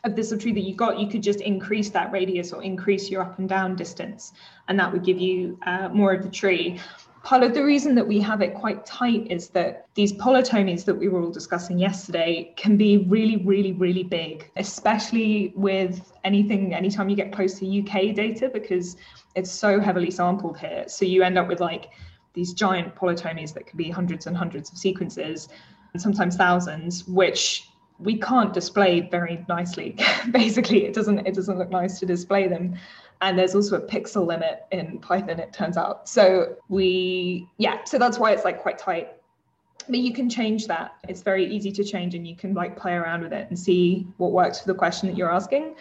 of 0.04 0.14
the 0.14 0.36
tree 0.36 0.52
that 0.52 0.60
you 0.60 0.74
got, 0.74 0.98
you 0.98 1.08
could 1.08 1.22
just 1.22 1.40
increase 1.40 1.90
that 1.90 2.12
radius 2.12 2.52
or 2.52 2.62
increase 2.62 3.10
your 3.10 3.22
up 3.22 3.38
and 3.38 3.48
down 3.48 3.74
distance, 3.74 4.32
and 4.68 4.78
that 4.78 4.92
would 4.92 5.04
give 5.04 5.18
you 5.18 5.58
uh, 5.66 5.88
more 5.88 6.12
of 6.12 6.22
the 6.22 6.28
tree. 6.28 6.78
Part 7.28 7.42
of 7.42 7.52
the 7.52 7.62
reason 7.62 7.94
that 7.96 8.08
we 8.08 8.20
have 8.20 8.40
it 8.40 8.54
quite 8.54 8.86
tight 8.86 9.26
is 9.30 9.50
that 9.50 9.86
these 9.92 10.14
polytomies 10.14 10.86
that 10.86 10.94
we 10.94 11.08
were 11.08 11.20
all 11.20 11.30
discussing 11.30 11.78
yesterday 11.78 12.54
can 12.56 12.78
be 12.78 13.04
really, 13.06 13.36
really, 13.36 13.72
really 13.72 14.02
big, 14.02 14.50
especially 14.56 15.52
with 15.54 16.10
anything, 16.24 16.72
anytime 16.72 17.10
you 17.10 17.16
get 17.16 17.30
close 17.30 17.58
to 17.58 17.80
UK 17.80 18.14
data, 18.14 18.48
because 18.48 18.96
it's 19.34 19.50
so 19.50 19.78
heavily 19.78 20.10
sampled 20.10 20.56
here. 20.58 20.84
So 20.88 21.04
you 21.04 21.22
end 21.22 21.36
up 21.36 21.48
with 21.48 21.60
like 21.60 21.90
these 22.32 22.54
giant 22.54 22.96
polytomies 22.96 23.52
that 23.52 23.66
can 23.66 23.76
be 23.76 23.90
hundreds 23.90 24.26
and 24.26 24.34
hundreds 24.34 24.72
of 24.72 24.78
sequences, 24.78 25.50
and 25.92 26.00
sometimes 26.00 26.34
thousands, 26.34 27.06
which 27.06 27.68
we 27.98 28.18
can't 28.18 28.54
display 28.54 29.00
very 29.00 29.44
nicely. 29.50 29.98
Basically, 30.30 30.86
it 30.86 30.94
doesn't 30.94 31.26
it 31.26 31.34
doesn't 31.34 31.58
look 31.58 31.68
nice 31.68 32.00
to 32.00 32.06
display 32.06 32.48
them. 32.48 32.78
And 33.20 33.38
there's 33.38 33.54
also 33.54 33.76
a 33.76 33.80
pixel 33.80 34.26
limit 34.26 34.66
in 34.70 34.98
Python, 35.00 35.40
it 35.40 35.52
turns 35.52 35.76
out. 35.76 36.08
So 36.08 36.56
we 36.68 37.48
yeah, 37.58 37.84
so 37.84 37.98
that's 37.98 38.18
why 38.18 38.32
it's 38.32 38.44
like 38.44 38.60
quite 38.60 38.78
tight. 38.78 39.14
But 39.88 39.98
you 39.98 40.12
can 40.12 40.28
change 40.28 40.66
that. 40.66 40.92
It's 41.08 41.22
very 41.22 41.46
easy 41.46 41.72
to 41.72 41.84
change 41.84 42.14
and 42.14 42.26
you 42.26 42.36
can 42.36 42.54
like 42.54 42.76
play 42.76 42.92
around 42.92 43.22
with 43.22 43.32
it 43.32 43.48
and 43.48 43.58
see 43.58 44.06
what 44.18 44.32
works 44.32 44.60
for 44.60 44.68
the 44.68 44.74
question 44.74 45.08
that 45.08 45.16
you're 45.16 45.32
asking. 45.32 45.74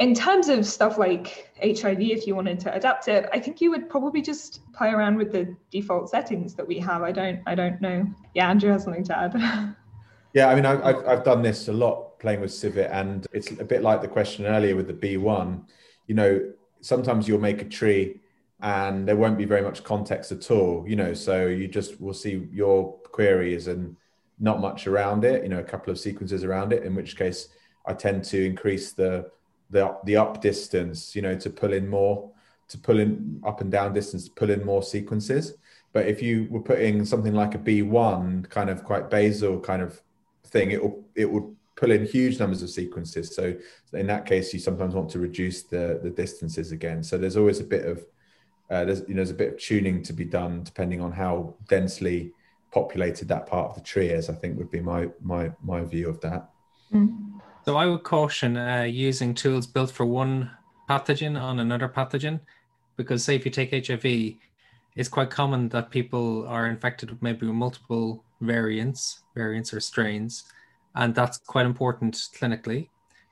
In 0.00 0.12
terms 0.12 0.48
of 0.48 0.66
stuff 0.66 0.98
like 0.98 1.52
HIV, 1.62 2.00
if 2.00 2.26
you 2.26 2.34
wanted 2.34 2.58
to 2.60 2.74
adapt 2.74 3.06
it, 3.06 3.28
I 3.32 3.38
think 3.38 3.60
you 3.60 3.70
would 3.70 3.88
probably 3.88 4.22
just 4.22 4.60
play 4.72 4.90
around 4.90 5.16
with 5.16 5.30
the 5.30 5.56
default 5.70 6.10
settings 6.10 6.54
that 6.54 6.66
we 6.66 6.80
have. 6.80 7.02
I 7.02 7.12
don't 7.12 7.40
I 7.46 7.54
don't 7.54 7.80
know. 7.80 8.06
Yeah, 8.34 8.50
Andrew 8.50 8.70
has 8.72 8.84
something 8.84 9.04
to 9.04 9.18
add. 9.18 9.76
Yeah, 10.34 10.48
I 10.48 10.56
mean, 10.56 10.66
I, 10.66 10.88
have 10.88 11.06
I've 11.06 11.24
done 11.24 11.42
this 11.42 11.68
a 11.68 11.72
lot 11.72 12.18
playing 12.18 12.40
with 12.40 12.50
Civit, 12.50 12.90
and 12.90 13.24
it's 13.32 13.52
a 13.52 13.64
bit 13.64 13.82
like 13.82 14.02
the 14.02 14.08
question 14.08 14.46
earlier 14.46 14.74
with 14.74 14.88
the 14.88 14.92
B1. 14.92 15.64
You 16.08 16.14
know, 16.16 16.52
sometimes 16.84 17.26
you'll 17.26 17.40
make 17.40 17.62
a 17.62 17.64
tree 17.64 18.20
and 18.60 19.08
there 19.08 19.16
won't 19.16 19.38
be 19.38 19.44
very 19.44 19.62
much 19.62 19.82
context 19.82 20.30
at 20.32 20.50
all, 20.50 20.84
you 20.86 20.96
know, 20.96 21.14
so 21.14 21.46
you 21.46 21.66
just 21.66 22.00
will 22.00 22.14
see 22.14 22.46
your 22.52 22.92
queries 23.12 23.66
and 23.68 23.96
not 24.38 24.60
much 24.60 24.86
around 24.86 25.24
it, 25.24 25.42
you 25.42 25.48
know, 25.48 25.60
a 25.60 25.64
couple 25.64 25.90
of 25.90 25.98
sequences 25.98 26.44
around 26.44 26.72
it, 26.72 26.82
in 26.82 26.94
which 26.94 27.16
case 27.16 27.48
I 27.86 27.94
tend 27.94 28.24
to 28.24 28.44
increase 28.44 28.92
the 28.92 29.30
the 29.70 29.96
the 30.04 30.16
up 30.16 30.40
distance, 30.42 31.16
you 31.16 31.22
know, 31.22 31.34
to 31.36 31.50
pull 31.50 31.72
in 31.72 31.88
more, 31.88 32.30
to 32.68 32.78
pull 32.78 33.00
in 33.00 33.40
up 33.46 33.60
and 33.60 33.70
down 33.70 33.94
distance, 33.94 34.24
to 34.24 34.30
pull 34.32 34.50
in 34.50 34.64
more 34.64 34.82
sequences. 34.82 35.54
But 35.92 36.06
if 36.06 36.22
you 36.22 36.46
were 36.50 36.60
putting 36.60 37.04
something 37.04 37.34
like 37.34 37.54
a 37.54 37.58
B1, 37.58 38.50
kind 38.50 38.68
of 38.68 38.84
quite 38.84 39.08
basal 39.08 39.58
kind 39.60 39.80
of 39.80 40.02
thing, 40.46 40.70
it 40.70 40.82
will 40.82 41.04
it 41.14 41.30
will 41.30 41.54
pull 41.76 41.90
in 41.90 42.06
huge 42.06 42.38
numbers 42.38 42.62
of 42.62 42.70
sequences. 42.70 43.34
So 43.34 43.54
in 43.92 44.06
that 44.06 44.26
case, 44.26 44.52
you 44.52 44.60
sometimes 44.60 44.94
want 44.94 45.10
to 45.10 45.18
reduce 45.18 45.62
the 45.62 46.00
the 46.02 46.10
distances 46.10 46.72
again. 46.72 47.02
So 47.02 47.18
there's 47.18 47.36
always 47.36 47.60
a 47.60 47.64
bit 47.64 47.84
of 47.86 48.04
uh, 48.70 48.84
there's 48.84 49.00
you 49.00 49.14
know 49.14 49.16
there's 49.16 49.30
a 49.30 49.34
bit 49.34 49.54
of 49.54 49.58
tuning 49.58 50.02
to 50.02 50.12
be 50.12 50.24
done 50.24 50.62
depending 50.62 51.00
on 51.00 51.12
how 51.12 51.54
densely 51.68 52.32
populated 52.72 53.28
that 53.28 53.46
part 53.46 53.70
of 53.70 53.74
the 53.76 53.80
tree 53.82 54.08
is. 54.08 54.28
I 54.28 54.34
think 54.34 54.58
would 54.58 54.70
be 54.70 54.80
my 54.80 55.08
my 55.22 55.52
my 55.62 55.82
view 55.82 56.08
of 56.08 56.20
that. 56.20 56.50
Mm. 56.92 57.40
So 57.64 57.76
I 57.76 57.86
would 57.86 58.02
caution 58.02 58.56
uh, 58.56 58.82
using 58.82 59.34
tools 59.34 59.66
built 59.66 59.90
for 59.90 60.04
one 60.04 60.50
pathogen 60.88 61.40
on 61.40 61.60
another 61.60 61.88
pathogen, 61.88 62.40
because 62.96 63.24
say 63.24 63.36
if 63.36 63.44
you 63.46 63.50
take 63.50 63.70
HIV, 63.86 64.36
it's 64.96 65.08
quite 65.08 65.30
common 65.30 65.68
that 65.70 65.90
people 65.90 66.46
are 66.46 66.66
infected 66.66 67.10
with 67.10 67.22
maybe 67.22 67.46
multiple 67.46 68.22
variants, 68.42 69.22
variants 69.34 69.72
or 69.72 69.80
strains, 69.80 70.44
and 70.94 71.14
that's 71.14 71.38
quite 71.38 71.66
important 71.66 72.14
clinically 72.38 72.88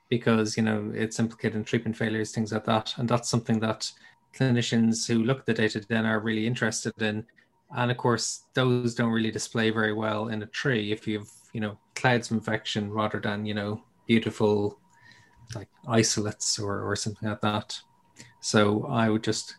because 0.09 0.57
you 0.57 0.63
know 0.63 0.91
it's 0.93 1.19
implicated 1.19 1.55
in 1.55 1.63
treatment 1.63 1.97
failures, 1.97 2.31
things 2.31 2.51
like 2.51 2.65
that, 2.65 2.93
and 2.97 3.07
that's 3.07 3.29
something 3.29 3.59
that 3.59 3.91
clinicians 4.35 5.07
who 5.07 5.23
look 5.23 5.39
at 5.39 5.45
the 5.45 5.53
data 5.53 5.83
then 5.87 6.05
are 6.05 6.19
really 6.19 6.47
interested 6.47 6.93
in. 7.01 7.25
And 7.75 7.89
of 7.91 7.97
course, 7.97 8.45
those 8.53 8.95
don't 8.95 9.11
really 9.11 9.31
display 9.31 9.69
very 9.69 9.93
well 9.93 10.27
in 10.27 10.43
a 10.43 10.47
tree 10.47 10.91
if 10.91 11.07
you 11.07 11.19
have 11.19 11.27
you 11.53 11.61
know 11.61 11.77
clouds 11.95 12.29
of 12.29 12.37
infection 12.37 12.91
rather 12.91 13.19
than 13.19 13.45
you 13.45 13.53
know 13.53 13.83
beautiful 14.07 14.79
like 15.55 15.69
isolates 15.87 16.59
or, 16.59 16.89
or 16.89 16.95
something 16.95 17.29
like 17.29 17.41
that. 17.41 17.79
So 18.41 18.85
I 18.87 19.09
would 19.09 19.23
just 19.23 19.55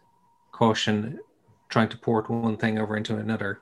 caution 0.52 1.18
trying 1.68 1.88
to 1.88 1.98
port 1.98 2.30
one 2.30 2.56
thing 2.56 2.78
over 2.78 2.96
into 2.96 3.16
another 3.16 3.60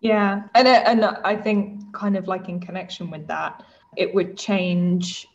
yeah, 0.00 0.42
and 0.54 0.68
uh, 0.68 0.82
and 0.84 1.04
I 1.04 1.36
think 1.36 1.92
kind 1.94 2.16
of 2.16 2.28
like 2.28 2.48
in 2.48 2.60
connection 2.60 3.10
with 3.10 3.26
that, 3.28 3.64
it 3.96 4.14
would 4.14 4.36
change 4.36 5.26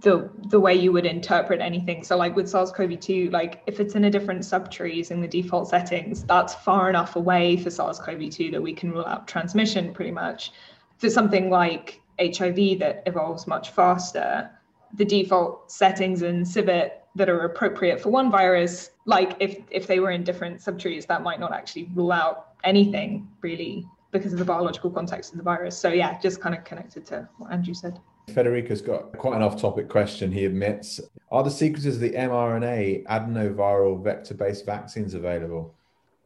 the 0.00 0.30
the 0.48 0.58
way 0.58 0.74
you 0.74 0.92
would 0.92 1.06
interpret 1.06 1.60
anything. 1.60 2.04
So 2.04 2.16
like 2.16 2.36
with 2.36 2.48
SARS-CoV-2, 2.48 3.32
like 3.32 3.62
if 3.66 3.80
it's 3.80 3.94
in 3.94 4.04
a 4.04 4.10
different 4.10 4.40
subtree 4.40 4.94
using 4.94 5.20
the 5.20 5.28
default 5.28 5.68
settings, 5.68 6.24
that's 6.24 6.54
far 6.54 6.88
enough 6.88 7.16
away 7.16 7.56
for 7.56 7.70
SARS-CoV-2 7.70 8.52
that 8.52 8.62
we 8.62 8.72
can 8.72 8.92
rule 8.92 9.06
out 9.06 9.26
transmission 9.26 9.92
pretty 9.92 10.12
much. 10.12 10.52
For 10.98 11.10
something 11.10 11.50
like 11.50 12.00
HIV 12.20 12.78
that 12.80 13.02
evolves 13.06 13.46
much 13.46 13.70
faster, 13.70 14.50
the 14.94 15.04
default 15.04 15.70
settings 15.72 16.22
in 16.22 16.44
Civit 16.44 17.04
that 17.16 17.28
are 17.28 17.40
appropriate 17.40 18.00
for 18.00 18.10
one 18.10 18.30
virus, 18.30 18.90
like 19.06 19.36
if 19.40 19.58
if 19.70 19.86
they 19.86 19.98
were 19.98 20.10
in 20.10 20.22
different 20.22 20.60
subtrees, 20.60 21.06
that 21.06 21.22
might 21.22 21.40
not 21.40 21.52
actually 21.52 21.90
rule 21.94 22.12
out 22.12 22.48
anything 22.62 23.28
really 23.40 23.86
because 24.10 24.32
of 24.32 24.38
the 24.38 24.44
biological 24.44 24.90
context 24.90 25.32
of 25.32 25.38
the 25.38 25.44
virus. 25.44 25.76
So 25.76 25.90
yeah, 25.92 26.18
just 26.20 26.40
kind 26.40 26.54
of 26.54 26.64
connected 26.64 27.06
to 27.06 27.28
what 27.38 27.52
Andrew 27.52 27.74
said. 27.74 28.00
Federico's 28.28 28.80
got 28.80 29.16
quite 29.18 29.36
an 29.36 29.42
off-topic 29.42 29.88
question. 29.88 30.30
He 30.30 30.44
admits: 30.44 31.00
Are 31.30 31.42
the 31.42 31.50
sequences 31.50 31.96
of 31.96 32.00
the 32.00 32.10
mRNA 32.10 33.04
adenoviral 33.06 34.02
vector-based 34.02 34.66
vaccines 34.66 35.14
available? 35.14 35.74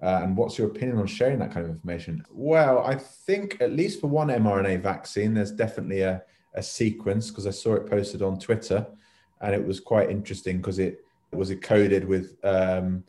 Uh, 0.03 0.20
and 0.23 0.37
what's 0.37 0.59
your 0.59 0.66
opinion 0.66 0.99
on 0.99 1.07
sharing 1.07 1.38
that 1.38 1.51
kind 1.51 1.64
of 1.64 1.73
information? 1.73 2.23
Well, 2.31 2.81
I 2.85 2.97
think 2.97 3.59
at 3.61 3.73
least 3.73 4.01
for 4.01 4.09
one 4.09 4.29
mRNA 4.29 4.83
vaccine, 4.83 5.33
there's 5.33 5.53
definitely 5.53 6.03
a, 6.03 6.23
a 6.55 6.62
sequence 6.62 7.31
because 7.31 7.47
I 7.47 7.53
saw 7.53 7.75
it 7.75 7.88
posted 7.88 8.20
on 8.20 8.38
Twitter, 8.38 8.87
and 9.40 9.55
it 9.55 9.64
was 9.64 9.81
quite 9.81 10.11
interesting 10.11 10.59
because 10.59 10.79
it, 10.79 11.05
it 11.33 11.37
was 11.37 11.51
encoded 11.51 12.05
with 12.05 12.37
um, 12.44 13.03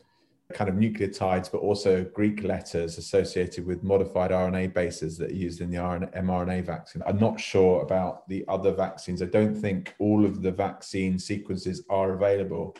kind 0.52 0.70
of 0.70 0.76
nucleotides, 0.76 1.50
but 1.50 1.58
also 1.58 2.04
Greek 2.04 2.44
letters 2.44 2.98
associated 2.98 3.66
with 3.66 3.82
modified 3.82 4.30
RNA 4.30 4.74
bases 4.74 5.18
that 5.18 5.30
are 5.32 5.34
used 5.34 5.60
in 5.60 5.70
the 5.70 5.78
RNA, 5.78 6.16
mRNA 6.16 6.64
vaccine. 6.64 7.02
I'm 7.06 7.18
not 7.18 7.40
sure 7.40 7.82
about 7.82 8.28
the 8.28 8.44
other 8.46 8.72
vaccines. 8.72 9.22
I 9.22 9.26
don't 9.26 9.54
think 9.54 9.94
all 9.98 10.24
of 10.24 10.42
the 10.42 10.52
vaccine 10.52 11.18
sequences 11.18 11.82
are 11.90 12.12
available. 12.12 12.76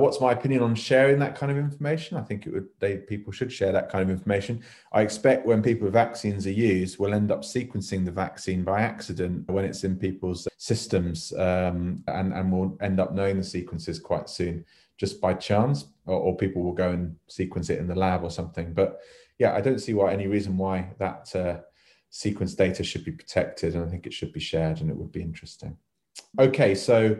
What's 0.00 0.20
my 0.20 0.32
opinion 0.32 0.62
on 0.62 0.74
sharing 0.74 1.20
that 1.20 1.36
kind 1.36 1.52
of 1.52 1.58
information? 1.58 2.16
I 2.16 2.22
think 2.22 2.46
it 2.46 2.52
would 2.52 2.66
they 2.80 2.96
people 2.96 3.32
should 3.32 3.52
share 3.52 3.70
that 3.70 3.88
kind 3.88 4.02
of 4.02 4.10
information. 4.10 4.60
I 4.92 5.02
expect 5.02 5.46
when 5.46 5.62
people 5.62 5.84
with 5.84 5.92
vaccines 5.92 6.48
are 6.48 6.52
used, 6.52 6.98
we'll 6.98 7.14
end 7.14 7.30
up 7.30 7.42
sequencing 7.42 8.04
the 8.04 8.10
vaccine 8.10 8.64
by 8.64 8.80
accident 8.80 9.48
when 9.48 9.64
it's 9.64 9.84
in 9.84 9.96
people's 9.96 10.48
systems, 10.56 11.32
um, 11.34 12.02
and 12.08 12.32
and 12.32 12.52
we'll 12.52 12.76
end 12.80 12.98
up 12.98 13.12
knowing 13.12 13.36
the 13.36 13.44
sequences 13.44 14.00
quite 14.00 14.28
soon 14.28 14.64
just 14.96 15.20
by 15.20 15.34
chance, 15.34 15.86
or, 16.06 16.16
or, 16.16 16.36
people 16.36 16.62
will 16.62 16.72
go 16.72 16.90
and 16.90 17.16
sequence 17.26 17.68
it 17.68 17.80
in 17.80 17.88
the 17.88 17.94
lab 17.94 18.22
or 18.22 18.30
something. 18.30 18.72
But 18.72 19.00
yeah, 19.38 19.54
I 19.54 19.60
don't 19.60 19.80
see 19.80 19.92
why 19.92 20.12
any 20.12 20.28
reason 20.28 20.56
why 20.56 20.90
that 20.98 21.34
uh, 21.34 21.60
sequence 22.10 22.54
data 22.54 22.84
should 22.84 23.04
be 23.04 23.12
protected, 23.12 23.74
and 23.74 23.84
I 23.84 23.88
think 23.88 24.06
it 24.06 24.12
should 24.12 24.32
be 24.32 24.40
shared, 24.40 24.80
and 24.80 24.90
it 24.90 24.96
would 24.96 25.12
be 25.12 25.22
interesting. 25.22 25.76
Okay, 26.38 26.74
so 26.74 27.16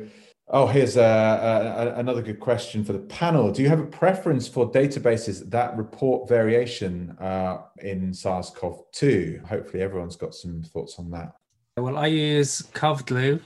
oh, 0.48 0.66
here's 0.66 0.96
a, 0.96 1.94
a, 1.94 1.98
another 1.98 2.22
good 2.22 2.40
question 2.40 2.84
for 2.84 2.92
the 2.92 2.98
panel. 3.00 3.50
Do 3.50 3.62
you 3.62 3.68
have 3.68 3.80
a 3.80 3.86
preference 3.86 4.46
for 4.46 4.70
databases 4.70 5.48
that 5.50 5.76
report 5.76 6.28
variation 6.28 7.16
uh, 7.20 7.62
in 7.78 8.12
SARS-CoV-2? 8.12 9.44
Hopefully, 9.46 9.82
everyone's 9.82 10.16
got 10.16 10.34
some 10.34 10.62
thoughts 10.62 10.98
on 10.98 11.10
that. 11.10 11.32
Well, 11.76 11.96
I 11.96 12.06
use 12.06 12.62
COVGLUE 12.72 13.40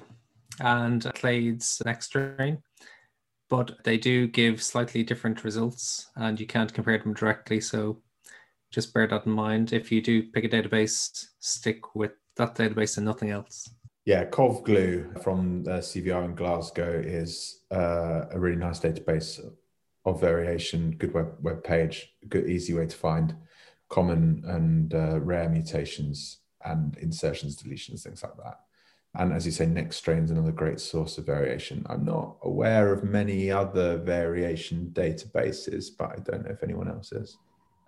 and 0.61 1.03
Clades 1.03 1.83
NextStrain 1.83 2.59
but 3.49 3.79
they 3.85 3.97
do 3.97 4.27
give 4.27 4.63
slightly 4.63 5.03
different 5.03 5.45
results 5.45 6.11
and 6.17 6.39
you 6.39 6.47
can't 6.47 6.73
compare 6.73 6.99
them 6.99 7.15
directly. 7.15 7.61
So 7.61 8.03
just 8.71 8.93
bear 8.93 9.07
that 9.07 9.27
in 9.27 9.33
mind. 9.33 9.73
If 9.73 9.91
you 9.91 10.03
do 10.03 10.25
pick 10.31 10.45
a 10.45 10.49
database, 10.49 11.27
stick 11.39 11.95
with 11.95 12.13
that 12.37 12.55
database 12.55 12.97
and 12.99 13.07
nothing 13.07 13.31
else. 13.31 13.71
Yeah, 14.09 14.25
COVGLUE 14.25 15.23
from 15.23 15.65
the 15.65 15.81
CVR 15.81 16.25
in 16.25 16.35
Glasgow 16.35 16.99
is 16.99 17.61
uh, 17.71 18.23
a 18.31 18.41
really 18.41 18.57
nice 18.57 18.81
database. 18.81 19.39
of 20.07 20.19
variation, 20.19 20.93
good 20.93 21.13
web, 21.13 21.35
web 21.43 21.63
page, 21.63 22.15
good 22.27 22.49
easy 22.49 22.73
way 22.73 22.87
to 22.87 22.97
find 22.97 23.37
common 23.91 24.43
and 24.47 24.95
uh, 24.95 25.21
rare 25.21 25.51
mutations 25.51 26.39
and 26.65 26.97
insertions, 26.97 27.63
deletions, 27.63 28.05
things 28.05 28.23
like 28.23 28.35
that. 28.39 28.61
And 29.15 29.31
as 29.35 29.45
you 29.45 29.53
say, 29.53 29.67
Nextstrain 29.67 30.25
is 30.25 30.31
another 30.31 30.53
great 30.53 30.81
source 30.81 31.19
of 31.19 31.27
variation. 31.27 31.85
I'm 31.91 32.07
not 32.07 32.39
aware 32.45 32.91
of 32.91 33.05
many 33.05 33.51
other 33.51 33.99
variation 33.99 34.91
databases, 34.95 35.91
but 35.99 36.13
I 36.13 36.17
don't 36.25 36.47
know 36.47 36.53
if 36.53 36.63
anyone 36.63 36.89
else 36.89 37.13
is. 37.13 37.37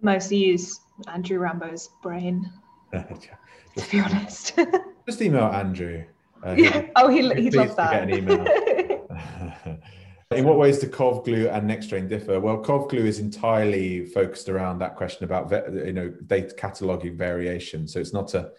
I 0.02 0.04
mostly 0.04 0.36
use 0.36 0.80
Andrew 1.08 1.38
Rambo's 1.38 1.88
brain, 2.02 2.52
to 2.92 3.90
be 3.90 4.00
honest. 4.00 4.52
Just 5.06 5.22
email 5.22 5.44
Andrew. 5.44 6.04
Uh, 6.44 6.54
yeah. 6.56 6.86
Oh, 6.96 7.08
he, 7.08 7.28
he'd 7.34 7.54
love 7.54 7.76
that. 7.76 7.92
Get 7.92 8.02
an 8.02 8.14
email. 8.14 9.78
In 10.32 10.44
what 10.44 10.58
ways 10.58 10.78
do 10.78 10.86
CovGlue 10.86 11.52
and 11.52 11.68
Nextstrain 11.68 12.08
differ? 12.08 12.38
Well, 12.38 12.62
CovGlue 12.62 13.04
is 13.04 13.18
entirely 13.18 14.06
focused 14.06 14.48
around 14.48 14.78
that 14.78 14.94
question 14.94 15.24
about 15.24 15.50
you 15.50 15.92
know 15.92 16.08
data 16.26 16.54
cataloging 16.56 17.16
variation. 17.16 17.88
So 17.88 17.98
it's 17.98 18.12
not 18.12 18.34
a 18.34 18.52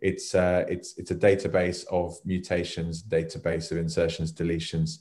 it's 0.00 0.34
uh, 0.34 0.64
it's 0.68 0.96
it's 0.96 1.10
a 1.10 1.14
database 1.14 1.84
of 1.90 2.18
mutations, 2.24 3.02
database 3.02 3.70
of 3.70 3.76
insertions, 3.76 4.32
deletions 4.32 5.00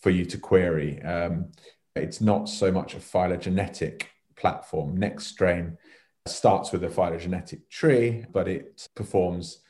for 0.00 0.10
you 0.10 0.24
to 0.26 0.38
query. 0.38 1.02
Um, 1.02 1.50
it's 1.96 2.20
not 2.20 2.48
so 2.48 2.70
much 2.70 2.94
a 2.94 3.00
phylogenetic 3.00 4.10
platform. 4.36 4.96
Nextstrain 4.96 5.76
starts 6.26 6.70
with 6.70 6.84
a 6.84 6.90
phylogenetic 6.90 7.68
tree, 7.70 8.24
but 8.32 8.46
it 8.46 8.88
performs 8.94 9.60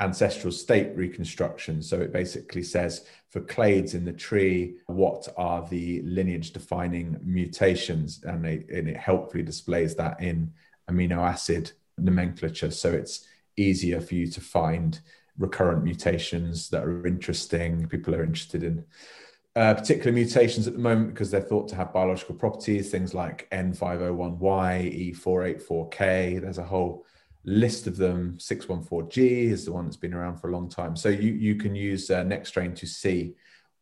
ancestral 0.00 0.52
state 0.52 0.94
reconstruction. 0.96 1.80
So 1.80 2.00
it 2.00 2.12
basically 2.12 2.62
says 2.62 3.06
for 3.30 3.40
clades 3.40 3.94
in 3.94 4.04
the 4.04 4.12
tree, 4.12 4.76
what 4.86 5.28
are 5.36 5.66
the 5.68 6.02
lineage 6.02 6.52
defining 6.52 7.18
mutations? 7.22 8.22
And, 8.24 8.44
they, 8.44 8.64
and 8.72 8.88
it 8.88 8.96
helpfully 8.96 9.42
displays 9.42 9.94
that 9.96 10.20
in 10.20 10.52
amino 10.90 11.18
acid 11.18 11.72
nomenclature. 11.96 12.70
So 12.70 12.92
it's 12.92 13.26
easier 13.56 14.00
for 14.00 14.14
you 14.14 14.26
to 14.26 14.40
find 14.40 15.00
recurrent 15.38 15.84
mutations 15.84 16.68
that 16.70 16.84
are 16.84 17.06
interesting, 17.06 17.88
people 17.88 18.14
are 18.14 18.24
interested 18.24 18.62
in. 18.62 18.84
Uh, 19.56 19.72
particular 19.72 20.10
mutations 20.10 20.66
at 20.66 20.72
the 20.72 20.80
moment 20.80 21.14
because 21.14 21.30
they're 21.30 21.40
thought 21.40 21.68
to 21.68 21.76
have 21.76 21.92
biological 21.92 22.34
properties, 22.34 22.90
things 22.90 23.14
like 23.14 23.48
N501Y, 23.52 25.14
E484K. 25.14 26.40
There's 26.40 26.58
a 26.58 26.64
whole 26.64 27.06
list 27.44 27.86
of 27.86 27.96
them. 27.96 28.36
614G 28.38 29.50
is 29.50 29.64
the 29.64 29.72
one 29.72 29.84
that's 29.84 29.96
been 29.96 30.14
around 30.14 30.38
for 30.38 30.48
a 30.48 30.52
long 30.52 30.68
time. 30.68 30.96
So 30.96 31.08
you, 31.08 31.32
you 31.32 31.54
can 31.56 31.74
use 31.74 32.10
uh, 32.10 32.24
Nextstrain 32.24 32.74
to 32.76 32.86
see 32.86 33.34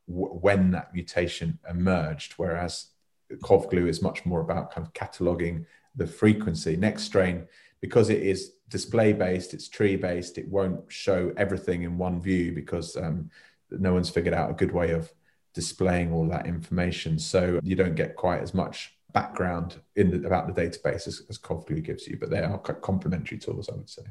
w- 0.08 0.34
when 0.34 0.70
that 0.72 0.92
mutation 0.92 1.58
emerged, 1.68 2.34
whereas 2.36 2.86
CovGlue 3.32 3.88
is 3.88 4.02
much 4.02 4.26
more 4.26 4.40
about 4.40 4.72
kind 4.72 4.86
of 4.86 4.92
cataloging 4.92 5.64
the 5.94 6.06
frequency. 6.06 6.76
Nextstrain, 6.76 7.46
because 7.80 8.10
it 8.10 8.22
is 8.22 8.54
display 8.68 9.12
based, 9.12 9.54
it's 9.54 9.68
tree 9.68 9.96
based, 9.96 10.38
it 10.38 10.48
won't 10.48 10.80
show 10.88 11.32
everything 11.36 11.82
in 11.82 11.98
one 11.98 12.20
view 12.20 12.52
because 12.52 12.96
um, 12.96 13.30
no 13.70 13.92
one's 13.92 14.10
figured 14.10 14.34
out 14.34 14.50
a 14.50 14.54
good 14.54 14.72
way 14.72 14.90
of 14.90 15.12
displaying 15.54 16.12
all 16.12 16.26
that 16.28 16.46
information. 16.46 17.18
So 17.18 17.60
you 17.62 17.76
don't 17.76 17.94
get 17.94 18.16
quite 18.16 18.40
as 18.40 18.54
much 18.54 18.96
background 19.12 19.80
in 19.96 20.10
the, 20.10 20.26
about 20.26 20.46
the 20.46 20.54
database 20.60 21.06
as, 21.06 21.22
as 21.28 21.38
CovGlue 21.38 21.84
gives 21.84 22.06
you, 22.06 22.16
but 22.18 22.30
they 22.30 22.40
are 22.40 22.56
complementary 22.58 23.36
tools, 23.38 23.68
I 23.68 23.74
would 23.76 23.90
say. 23.90 24.04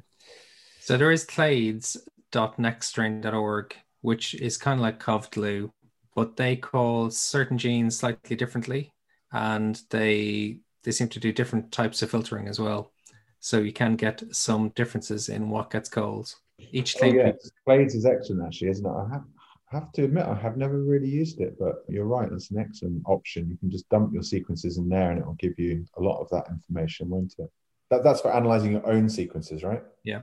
So 0.80 0.98
there 0.98 1.12
is 1.12 1.26
clades.nextstrain.org, 1.26 3.76
which 4.02 4.36
is 4.36 4.58
kind 4.58 4.80
of 4.80 4.84
like 4.84 5.00
CovGlue, 5.00 5.72
but 6.16 6.38
they 6.38 6.56
call 6.56 7.10
certain 7.10 7.58
genes 7.58 7.98
slightly 7.98 8.36
differently, 8.36 8.94
and 9.32 9.82
they 9.90 10.60
they 10.84 10.92
seem 10.92 11.08
to 11.10 11.20
do 11.20 11.32
different 11.32 11.72
types 11.72 12.02
of 12.02 12.10
filtering 12.10 12.48
as 12.48 12.60
well. 12.60 12.92
So 13.40 13.60
you 13.60 13.72
can 13.72 13.96
get 13.96 14.24
some 14.32 14.70
differences 14.70 15.30
in 15.30 15.50
what 15.50 15.70
gets 15.70 15.90
called. 15.90 16.34
Each 16.58 16.96
oh, 16.96 17.00
clade. 17.00 17.16
Oh, 17.16 17.26
yes. 17.26 17.52
Clades 17.68 17.96
is 17.96 18.06
excellent, 18.06 18.46
actually, 18.46 18.70
isn't 18.70 18.86
it? 18.86 18.90
I 18.90 19.10
have 19.12 19.24
have 19.72 19.92
to 19.94 20.04
admit 20.04 20.26
I 20.26 20.36
have 20.36 20.58
never 20.58 20.84
really 20.84 21.08
used 21.08 21.40
it, 21.40 21.58
but 21.58 21.86
you're 21.88 22.06
right. 22.06 22.30
That's 22.30 22.52
an 22.52 22.60
excellent 22.60 23.04
option. 23.06 23.50
You 23.50 23.58
can 23.58 23.72
just 23.72 23.88
dump 23.90 24.14
your 24.14 24.24
sequences 24.24 24.78
in 24.78 24.90
there, 24.90 25.12
and 25.12 25.20
it 25.20 25.26
will 25.26 25.36
give 25.36 25.58
you 25.58 25.86
a 25.98 26.02
lot 26.02 26.20
of 26.20 26.30
that 26.30 26.50
information, 26.50 27.10
won't 27.10 27.36
it? 27.38 27.50
That, 27.90 28.04
that's 28.04 28.22
for 28.22 28.34
analyzing 28.34 28.74
your 28.74 28.86
own 28.86 29.10
sequences, 29.10 29.64
right? 29.64 29.82
Yeah. 30.04 30.22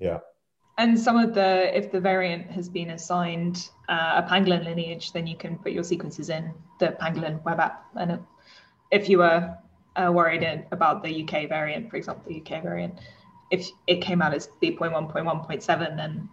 Yeah. 0.00 0.18
And 0.78 0.98
some 0.98 1.16
of 1.16 1.34
the, 1.34 1.76
if 1.76 1.92
the 1.92 2.00
variant 2.00 2.50
has 2.50 2.68
been 2.68 2.90
assigned 2.90 3.68
uh, 3.88 4.22
a 4.24 4.28
pangolin 4.28 4.64
lineage, 4.64 5.12
then 5.12 5.26
you 5.26 5.36
can 5.36 5.56
put 5.58 5.72
your 5.72 5.84
sequences 5.84 6.30
in 6.30 6.52
the 6.80 6.96
pangolin 7.00 7.42
web 7.44 7.60
app. 7.60 7.84
And 7.96 8.20
if 8.90 9.08
you 9.08 9.18
were 9.18 9.56
uh, 9.96 10.10
worried 10.12 10.66
about 10.72 11.02
the 11.02 11.22
UK 11.22 11.48
variant, 11.48 11.90
for 11.90 11.96
example, 11.96 12.24
the 12.28 12.40
UK 12.40 12.62
variant, 12.62 12.98
if 13.50 13.68
it 13.86 14.00
came 14.00 14.20
out 14.20 14.34
as 14.34 14.48
B.1.1.7, 14.60 15.96
then 15.96 16.28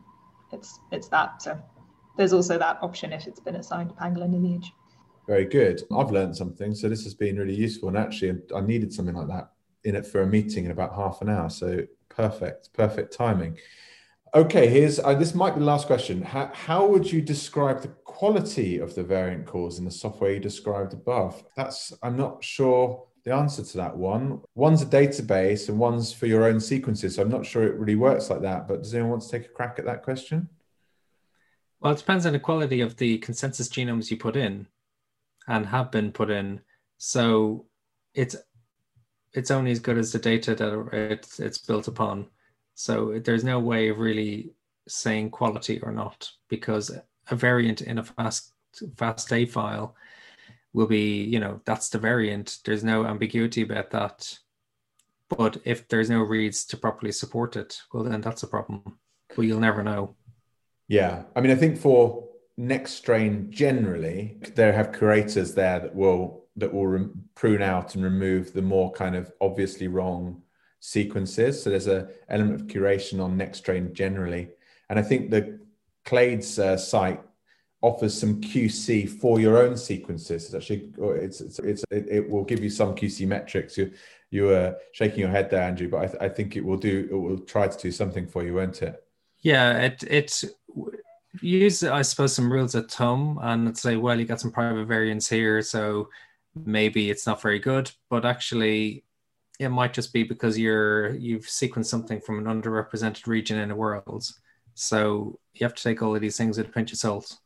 it's 0.52 0.80
it's 0.92 1.08
that. 1.10 1.42
So 1.42 1.60
there's 2.18 2.34
also 2.34 2.58
that 2.58 2.80
option 2.82 3.14
if 3.14 3.28
it's 3.28 3.40
been 3.40 3.56
assigned 3.56 3.90
to 3.90 3.96
pangolin 3.96 4.32
lineage. 4.32 4.72
Very 5.28 5.46
good. 5.46 5.84
I've 5.96 6.12
learned 6.12 6.36
something, 6.36 6.74
so 6.74 6.90
this 6.90 7.04
has 7.04 7.14
been 7.14 7.38
really 7.38 7.56
useful. 7.56 7.90
And 7.90 7.98
actually, 7.98 8.42
I 8.56 8.62
needed 8.62 8.92
something 8.92 9.16
like 9.16 9.28
that 9.28 9.52
in 9.84 9.96
it 9.96 10.06
for 10.06 10.22
a 10.22 10.28
meeting 10.28 10.66
in 10.66 10.72
about 10.72 10.96
half 10.96 11.22
an 11.22 11.30
hour. 11.30 11.50
So 11.50 11.86
perfect, 12.10 12.74
perfect 12.74 13.14
timing. 13.14 13.58
Okay, 14.34 14.70
here's 14.70 14.98
uh, 15.00 15.14
this 15.14 15.36
might 15.36 15.56
be 15.56 15.60
the 15.60 15.66
last 15.66 15.88
question. 15.88 16.22
How, 16.22 16.50
how 16.54 16.86
would 16.86 17.12
you 17.12 17.22
describe 17.22 17.82
the 17.82 17.90
quality 17.90 18.80
of 18.80 18.96
the 18.96 19.04
variant 19.04 19.46
calls 19.46 19.78
in 19.78 19.86
the 19.86 19.92
software 19.92 20.32
you 20.32 20.40
described 20.40 20.94
above? 20.94 21.44
That's 21.58 21.92
I'm 22.02 22.16
not 22.16 22.44
sure 22.44 23.08
the 23.24 23.34
answer 23.34 23.64
to 23.64 23.78
that 23.78 23.96
one. 23.96 24.42
One's 24.56 24.82
a 24.82 24.86
database 24.86 25.70
and 25.70 25.78
one's 25.78 26.14
for 26.14 26.28
your 26.28 26.46
own 26.46 26.60
sequences. 26.60 27.16
So 27.16 27.22
I'm 27.22 27.30
not 27.30 27.46
sure 27.46 27.64
it 27.64 27.76
really 27.76 27.96
works 27.96 28.30
like 28.30 28.42
that. 28.42 28.68
But 28.68 28.84
does 28.84 28.94
anyone 28.94 29.12
want 29.12 29.24
to 29.24 29.30
take 29.30 29.46
a 29.46 29.50
crack 29.50 29.76
at 29.80 29.86
that 29.86 30.04
question? 30.04 30.50
Well, 31.82 31.94
it 31.94 31.98
depends 31.98 32.26
on 32.26 32.34
the 32.34 32.40
quality 32.40 32.82
of 32.82 32.96
the 32.98 33.18
consensus 33.18 33.68
genomes 33.68 34.12
you 34.12 34.18
put 34.18 34.36
in 34.36 34.68
and 35.48 35.66
have 35.66 35.92
been 35.92 36.12
put 36.12 36.30
in. 36.30 36.62
So 36.98 37.66
it's 38.14 38.36
it's 39.34 39.52
only 39.52 39.72
as 39.72 39.80
good 39.80 39.98
as 39.98 40.12
the 40.12 40.20
data 40.20 40.54
that 40.56 40.90
it's 40.94 41.40
it's 41.40 41.58
built 41.58 41.88
upon. 41.88 42.28
So 42.76 43.20
there's 43.20 43.44
no 43.44 43.60
way 43.60 43.90
of 43.90 44.00
really 44.00 44.54
saying 44.88 45.32
quality 45.32 45.80
or 45.82 45.92
not 45.92 46.30
because 46.50 46.92
a 47.30 47.36
variant 47.36 47.82
in 47.82 47.98
a 47.98 48.04
fast 48.04 48.54
FASTA 48.96 49.50
file 49.50 49.96
will 50.74 50.88
be, 50.88 51.24
you 51.24 51.40
know, 51.40 51.62
that's 51.66 51.90
the 51.90 51.98
variant. 51.98 52.60
There's 52.64 52.84
no 52.84 53.06
ambiguity 53.06 53.64
about 53.64 53.92
that. 53.92 54.38
But 55.30 55.58
if 55.66 55.88
there's 55.88 56.10
no 56.10 56.22
reads 56.22 56.66
to 56.66 56.78
properly 56.78 57.12
support 57.12 57.56
it, 57.56 57.82
well, 57.94 58.04
then 58.04 58.22
that's 58.22 58.44
a 58.44 58.48
problem. 58.48 59.00
But 59.36 59.44
you'll 59.44 59.60
never 59.60 59.84
know. 59.84 60.16
Yeah, 60.92 61.24
I 61.38 61.40
mean, 61.40 61.54
I 61.54 61.56
think 61.56 61.78
for 61.78 62.28
Nextstrain 62.60 63.50
generally, 63.50 64.38
they 64.56 64.74
have 64.74 64.92
curators 64.92 65.54
there 65.54 65.80
that 65.80 65.96
will 65.96 66.44
that 66.58 66.74
will 66.74 66.86
re- 66.86 67.10
prune 67.34 67.62
out 67.62 67.96
and 67.96 68.04
remove 68.04 68.52
the 68.52 68.62
more 68.62 68.92
kind 68.92 69.16
of 69.16 69.32
obviously 69.40 69.88
wrong 69.88 70.42
sequences. 70.82 71.64
So 71.64 71.70
there's 71.70 71.88
a 71.88 72.10
element 72.28 72.60
of 72.60 72.68
curation 72.68 73.24
on 73.24 73.38
Nextstrain 73.38 73.94
generally, 73.94 74.50
and 74.90 75.00
I 75.00 75.02
think 75.02 75.32
the 75.32 75.62
Clades 76.06 76.60
uh, 76.60 76.76
site 76.76 77.22
offers 77.82 78.20
some 78.20 78.42
QC 78.42 79.10
for 79.10 79.40
your 79.40 79.60
own 79.60 79.78
sequences. 79.78 80.44
It's 80.44 80.54
actually 80.54 80.92
it's 81.22 81.40
it's, 81.40 81.60
it's 81.60 81.86
it, 81.90 82.06
it, 82.10 82.30
will 82.30 82.44
give 82.44 82.62
you 82.62 82.70
some 82.70 82.96
QC 82.96 83.26
metrics. 83.26 83.78
You 83.78 83.94
you 84.30 84.50
are 84.50 84.76
shaking 84.92 85.22
your 85.22 85.30
head 85.30 85.50
there, 85.50 85.64
Andrew, 85.64 85.88
but 85.88 86.02
I, 86.02 86.08
th- 86.08 86.22
I 86.22 86.28
think 86.28 86.58
it 86.58 86.66
will 86.66 86.76
do. 86.76 87.08
It 87.10 87.16
will 87.16 87.40
try 87.40 87.70
to 87.70 87.78
do 87.78 87.94
something 87.94 88.28
for 88.28 88.44
you, 88.44 88.56
won't 88.56 88.82
it? 88.82 89.02
Yeah, 89.42 89.78
it 89.80 90.04
it 90.04 90.44
use 91.40 91.84
I 91.84 92.02
suppose 92.02 92.34
some 92.34 92.52
rules 92.52 92.76
of 92.76 92.90
thumb 92.90 93.40
and 93.42 93.78
say, 93.78 93.96
well, 93.96 94.20
you 94.20 94.26
got 94.26 94.42
some 94.42 94.52
private 94.52 94.86
variants 94.86 95.30
here, 95.30 95.62
so 95.62 96.10
maybe 96.56 97.10
it's 97.10 97.26
not 97.26 97.42
very 97.42 97.60
good, 97.60 97.92
but 98.10 98.26
actually 98.26 99.04
it 99.60 99.70
might 99.70 99.94
just 99.94 100.12
be 100.12 100.24
because 100.24 100.58
you're 100.58 101.16
you've 101.16 101.46
sequenced 101.46 101.86
something 101.86 102.20
from 102.20 102.40
an 102.40 102.62
underrepresented 102.62 103.28
region 103.28 103.60
in 103.60 103.70
the 103.70 103.76
world. 103.76 104.28
So 104.74 105.40
you 105.54 105.66
have 105.66 105.76
to 105.76 105.84
take 105.84 106.02
all 106.02 106.16
of 106.16 106.22
these 106.22 106.38
things 106.38 106.58
with 106.58 106.68
a 106.68 106.72
pinch 106.72 106.92
of 106.92 106.98
salt. 106.98 107.38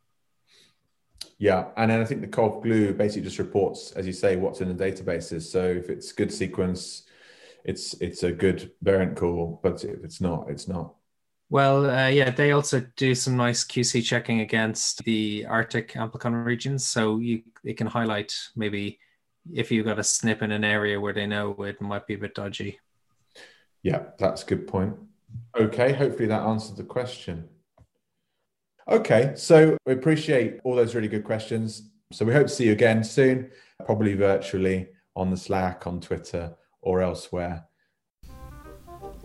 Yeah, 1.38 1.66
and 1.76 1.92
then 1.92 2.02
I 2.02 2.06
think 2.06 2.22
the 2.22 2.28
CovGlue 2.28 2.98
basically 2.98 3.24
just 3.24 3.40
reports, 3.40 3.92
as 3.92 4.08
you 4.08 4.14
say, 4.14 4.38
what's 4.38 4.62
in 4.62 4.76
the 4.76 4.84
databases. 4.84 5.44
So 5.44 5.64
if 5.66 5.90
it's 5.90 6.12
good 6.14 6.32
sequence, 6.32 7.04
it's 7.66 7.94
it's 7.96 8.24
a 8.24 8.32
good 8.32 8.72
variant 8.82 9.18
call, 9.18 9.60
but 9.62 9.84
if 9.84 10.04
it's 10.04 10.22
not, 10.22 10.50
it's 10.50 10.68
not. 10.68 10.96
Well, 11.50 11.90
uh, 11.90 12.08
yeah, 12.08 12.32
they 12.32 12.52
also 12.52 12.86
do 12.96 13.14
some 13.14 13.38
nice 13.38 13.64
QC 13.64 14.04
checking 14.04 14.42
against 14.42 15.04
the 15.04 15.46
Arctic 15.48 15.94
amplicon 15.94 16.44
regions. 16.44 16.88
So 16.88 17.20
you 17.20 17.44
it 17.64 17.78
can 17.78 17.88
highlight 17.88 18.34
maybe 18.56 19.00
if 19.54 19.72
you 19.72 19.84
got 19.84 20.00
a 20.00 20.04
snip 20.04 20.42
in 20.42 20.52
an 20.52 20.64
area 20.64 21.00
where 21.00 21.14
they 21.14 21.28
know 21.28 21.52
it 21.64 21.80
might 21.82 22.08
be 22.08 22.16
a 22.16 22.18
bit 22.18 22.34
dodgy. 22.34 22.80
Yeah, 23.84 24.04
that's 24.18 24.42
a 24.42 24.46
good 24.48 24.68
point. 24.68 24.96
Okay, 25.58 25.94
hopefully 25.94 26.28
that 26.28 26.42
answered 26.42 26.78
the 26.78 26.84
question. 26.84 27.48
Okay, 28.88 29.34
so 29.36 29.78
we 29.86 29.94
appreciate 29.94 30.60
all 30.64 30.76
those 30.76 30.96
really 30.96 31.08
good 31.08 31.24
questions. 31.24 31.90
So 32.12 32.26
we 32.26 32.34
hope 32.34 32.48
to 32.48 32.54
see 32.54 32.66
you 32.66 32.72
again 32.72 33.04
soon. 33.04 33.52
probably 33.86 34.14
virtually 34.14 34.88
on 35.16 35.30
the 35.30 35.38
Slack, 35.38 35.86
on 35.86 36.00
Twitter, 36.00 36.56
or 36.82 37.02
elsewhere. 37.02 37.66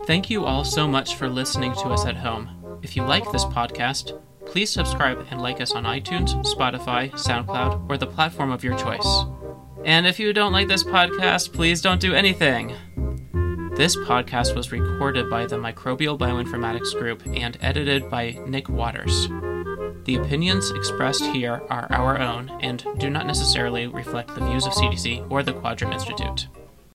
Thank 0.05 0.29
you 0.29 0.45
all 0.45 0.63
so 0.63 0.87
much 0.87 1.15
for 1.15 1.29
listening 1.29 1.73
to 1.73 1.89
us 1.89 2.05
at 2.05 2.17
home. 2.17 2.79
If 2.81 2.95
you 2.95 3.03
like 3.03 3.31
this 3.31 3.45
podcast, 3.45 4.19
please 4.45 4.71
subscribe 4.71 5.27
and 5.29 5.39
like 5.39 5.61
us 5.61 5.73
on 5.73 5.83
iTunes, 5.83 6.29
Spotify, 6.43 7.11
SoundCloud, 7.11 7.87
or 7.87 7.97
the 7.97 8.07
platform 8.07 8.51
of 8.51 8.63
your 8.63 8.75
choice. 8.77 9.25
And 9.85 10.07
if 10.07 10.19
you 10.19 10.33
don't 10.33 10.53
like 10.53 10.67
this 10.67 10.83
podcast, 10.83 11.53
please 11.53 11.81
don't 11.81 12.01
do 12.01 12.15
anything. 12.15 12.69
This 13.75 13.95
podcast 13.95 14.55
was 14.55 14.71
recorded 14.71 15.29
by 15.29 15.45
the 15.45 15.57
Microbial 15.57 16.17
Bioinformatics 16.17 16.97
Group 16.99 17.23
and 17.27 17.57
edited 17.61 18.09
by 18.09 18.39
Nick 18.47 18.69
Waters. 18.69 19.27
The 20.05 20.15
opinions 20.19 20.71
expressed 20.71 21.25
here 21.25 21.61
are 21.69 21.87
our 21.91 22.19
own 22.19 22.49
and 22.59 22.83
do 22.97 23.09
not 23.09 23.27
necessarily 23.27 23.85
reflect 23.85 24.33
the 24.33 24.45
views 24.45 24.65
of 24.65 24.73
CDC 24.73 25.29
or 25.29 25.43
the 25.43 25.53
Quadram 25.53 25.93
Institute. 25.93 26.47